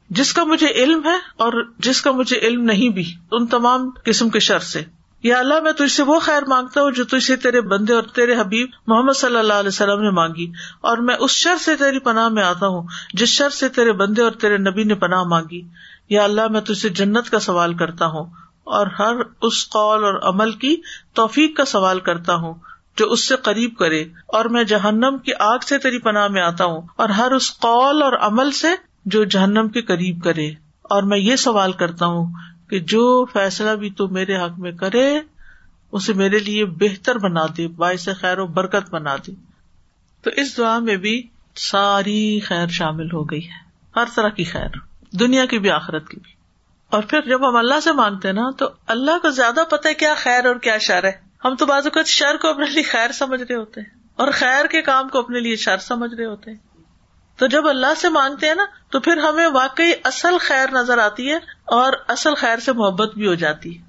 [0.09, 4.29] جس کا مجھے علم ہے اور جس کا مجھے علم نہیں بھی، ان تمام قسم
[4.29, 4.83] کے شر سے۔
[5.23, 8.03] یا اللہ، میں تجھ سے وہ خیر مانگتا ہوں جو تجھ سے تیرے بندے اور
[8.03, 10.51] تیرے حبیب محمد صلی اللہ علیہ وسلم نے مانگی۔
[10.81, 14.21] اور میں اس شر سے تیری پناہ میں آتا ہوں جس شر سے تیرے بندے
[14.21, 15.61] اور تیرے نبی نے پناہ مانگی۔
[16.09, 18.25] یا اللہ، میں تجھ سے جنت کا سوال کرتا ہوں
[18.63, 20.75] اور ہر اس قول اور عمل کی
[21.13, 22.53] توفیق کا سوال کرتا ہوں۔
[22.97, 26.65] جو اس سے قریب کرے اور میں جہنم کی آگ سے تیری پناہ میں آتا
[26.65, 28.67] ہوں اور ہر اس قول اور عمل سے
[29.05, 32.33] جو جہنم کے قریب کرے۔ اور میں یہ سوال کرتا ہوں
[32.69, 35.19] کہ جو فیصلہ بھی تو میرے حق میں کرے،
[35.91, 39.31] اسے میرے لیے بہتر بنا دے، باعث خیر و برکت بنا دے۔
[40.21, 44.67] تو اس دعا میں بھی ساری خیر شامل ہو گئی ہے، ہر طرح کی خیر،
[45.19, 46.31] دنیا کی بھی، آخرت کی بھی۔
[46.89, 50.45] اور پھر جب ہم اللہ سے مانگتے نا، تو اللہ کو زیادہ پتہ کیا خیر
[50.45, 53.55] اور کیا شر ہے۔ ہم تو بعض اوقات شر کو اپنے لیے خیر سمجھ رہے
[53.55, 56.57] ہوتے ہیں اور خیر کے کام کو اپنے لیے شر سمجھ رہے ہوتے ہیں۔
[57.37, 61.29] تو جب اللہ سے مانگتے ہیں نا، تو پھر ہمیں واقعی اصل خیر نظر آتی
[61.29, 61.35] ہے
[61.65, 63.83] اور اصل خیر سے محبت بھی ہو جاتی ہے۔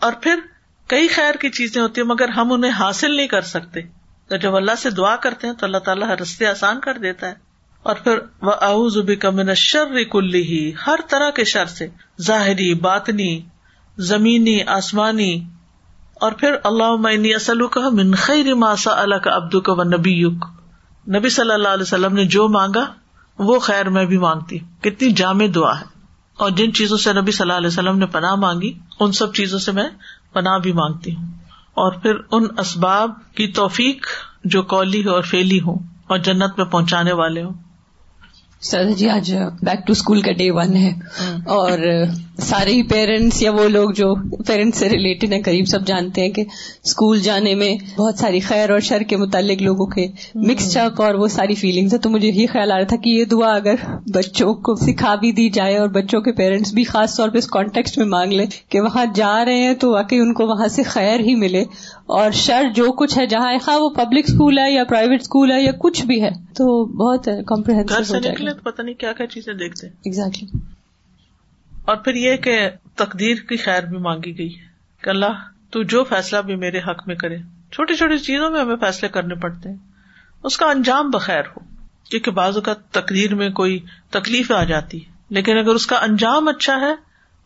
[0.00, 0.38] اور پھر
[0.86, 3.80] کئی خیر کی چیزیں ہوتی ہیں، مگر ہم انہیں حاصل نہیں کر سکتے۔
[4.28, 7.28] تو جب اللہ سے دعا کرتے ہیں، تو اللہ تعالیٰ ہر رستے آسان کر دیتا
[7.28, 7.34] ہے۔
[7.82, 11.88] اور پھر وہ اعوذ کمن شر کلی ہی ہر طرح کے شر سے،
[12.22, 13.42] ظاہری، باطنی،
[13.98, 15.50] زمینی، آسمانی
[16.22, 20.22] اور پھر اللہ اصل کا من خیر ماسا اللہ کا ابدو کا و نبی
[21.08, 22.84] نبی صلی اللہ علیہ وسلم نے جو مانگا
[23.38, 25.84] وہ خیر میں بھی مانگتی۔ کتنی جامع دعا ہے۔
[26.36, 29.58] اور جن چیزوں سے نبی صلی اللہ علیہ وسلم نے پناہ مانگی ان سب چیزوں
[29.58, 29.88] سے میں
[30.32, 31.26] پناہ بھی مانگتی ہوں۔
[31.74, 34.06] اور پھر ان اسباب کی توفیق
[34.44, 37.52] جو کولی اور فیلی ہوں اور جنت میں پہنچانے والے ہوں۔
[38.60, 40.90] سر جی آج بیک ٹو اسکول کا ڈے ون ہے۔
[41.46, 41.78] اور
[42.38, 46.28] سارے ہی پیرنٹس یا وہ لوگ جو پیرنٹس سے ریلیٹڈ ہیں قریب سب جانتے ہیں
[46.28, 46.44] کہ
[46.84, 51.14] اسکول جانے میں بہت ساری خیر اور شر کے متعلق لوگوں کے مکس چک اور
[51.14, 53.74] وہ ساری فیلنگس ہے تو مجھے یہی خیال آ رہا تھا کہ یہ دعا اگر
[54.14, 57.46] بچوں کو سکھا بھی دی جائے اور بچوں کے پیرنٹس بھی خاص طور پہ اس
[57.46, 60.82] کانٹیکسٹ میں مانگ لیں کہ وہاں جا رہے ہیں تو واقعی ان کو وہاں سے
[60.82, 61.62] خیر ہی ملے۔
[62.06, 65.62] اور شر جو کچھ ہے جہاں خواہ وہ پبلک اسکول ہے یا پرائیویٹ اسکول ہے
[65.62, 68.18] یا کچھ بھی ہے تو بہت کمپریہنسو
[68.64, 70.71] پتہ نہیں کیا کیا چیزیں دیکھتے۔ ایگزیکٹلی
[71.84, 74.54] اور پھر یہ کہ تقدیر کی خیر بھی مانگی گئی
[75.02, 75.32] کہ اللہ،
[75.70, 77.38] تو جو فیصلہ بھی میرے حق میں کرے۔
[77.72, 79.76] چھوٹی چھوٹی چیزوں میں ہمیں فیصلے کرنے پڑتے ہیں۔
[80.42, 81.60] اس کا انجام بخیر ہو،
[82.10, 86.48] کیونکہ بعض اوقات تقدیر میں کوئی تکلیف آ جاتی ہے۔ لیکن اگر اس کا انجام
[86.48, 86.94] اچھا ہے،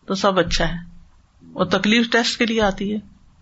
[0.05, 0.75] تو سب اچھا ہے۔
[1.53, 2.97] وہ تکلیف ٹیسٹ کے لیے آتی ہے۔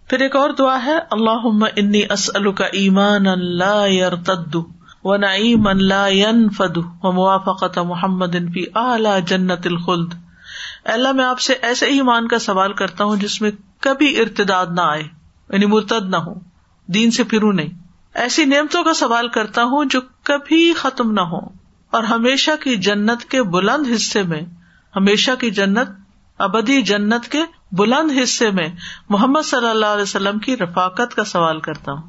[0.09, 4.55] پھر ایک اور دعا ہے اللہ انی اسل کا ایمان اللہ تد
[5.03, 10.13] و نعیم اللہ فد و موافقت محمد ان فی اعلی جنت الخلد۔
[10.85, 14.81] اللہ میں آپ سے ایسے ایمان کا سوال کرتا ہوں جس میں کبھی ارتداد نہ
[14.81, 15.03] آئے
[15.49, 16.33] یعنی مرتد نہ ہو،
[16.87, 17.69] دین سے پھرو نہیں۔
[18.13, 21.39] ایسی نعمتوں کا سوال کرتا ہوں جو کبھی ختم نہ ہو
[21.91, 24.41] اور ہمیشہ کی جنت کے بلند حصے میں،
[24.95, 25.89] ہمیشہ کی جنت،
[26.37, 28.67] ابدی جنت کے بلند حصے میں
[29.09, 32.01] محمد صلی اللہ علیہ وسلم کی رفاقت کا سوال کرتا ہوں۔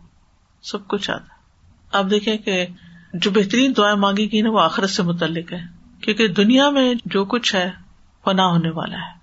[0.62, 2.66] سب کچھ آتا آپ دیکھیں کہ
[3.14, 5.59] جو بہترین دعائیں مانگی گئی نا وہ آخرت سے متعلق ہے
[6.01, 7.86] کیونکہ دنیا میں جو کچھ ہے
[8.27, 9.16] پناہ ہونے والا ہے۔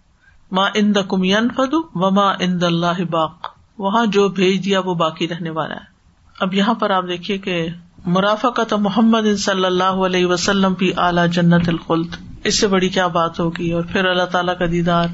[0.52, 1.24] ماں ان کم
[1.56, 3.48] فدو و ماں ان اللہ باق۔
[3.78, 5.94] وہاں جو بھیج دیا وہ باقی رہنے والا ہے۔
[6.40, 7.68] اب یہاں پر آپ دیکھیے کہ
[8.06, 13.40] مرافقت محمد صلی اللہ علیہ وسلم بھی اعلیٰ جنت الخلد۔ اس سے بڑی کیا بات
[13.40, 15.08] ہوگی اور پھر اللہ تعالیٰ کا دیدار۔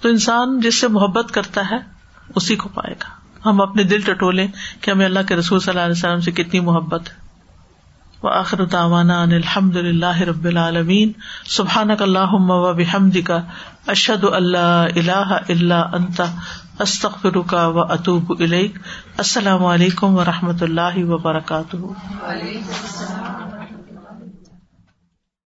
[0.00, 1.76] تو انسان جس سے محبت کرتا ہے،
[2.34, 4.46] اسی کو پائے گا۔ ہم اپنے دل ٹٹولے
[4.80, 7.21] کہ ہمیں اللہ کے رسول صلی اللہ علیہ وسلم سے کتنی محبت ہے۔
[8.22, 11.12] وآخر دعوانا ان الحمد للہ رب العالمین.
[11.48, 13.30] سبحانك اللهم وبحمدك
[13.86, 16.20] اشهد ان لا اله الا انت
[16.80, 18.78] استغفرك واتوب اليك
[19.18, 21.76] السلام علیکم و رحمۃ اللہ وبرکاتہ.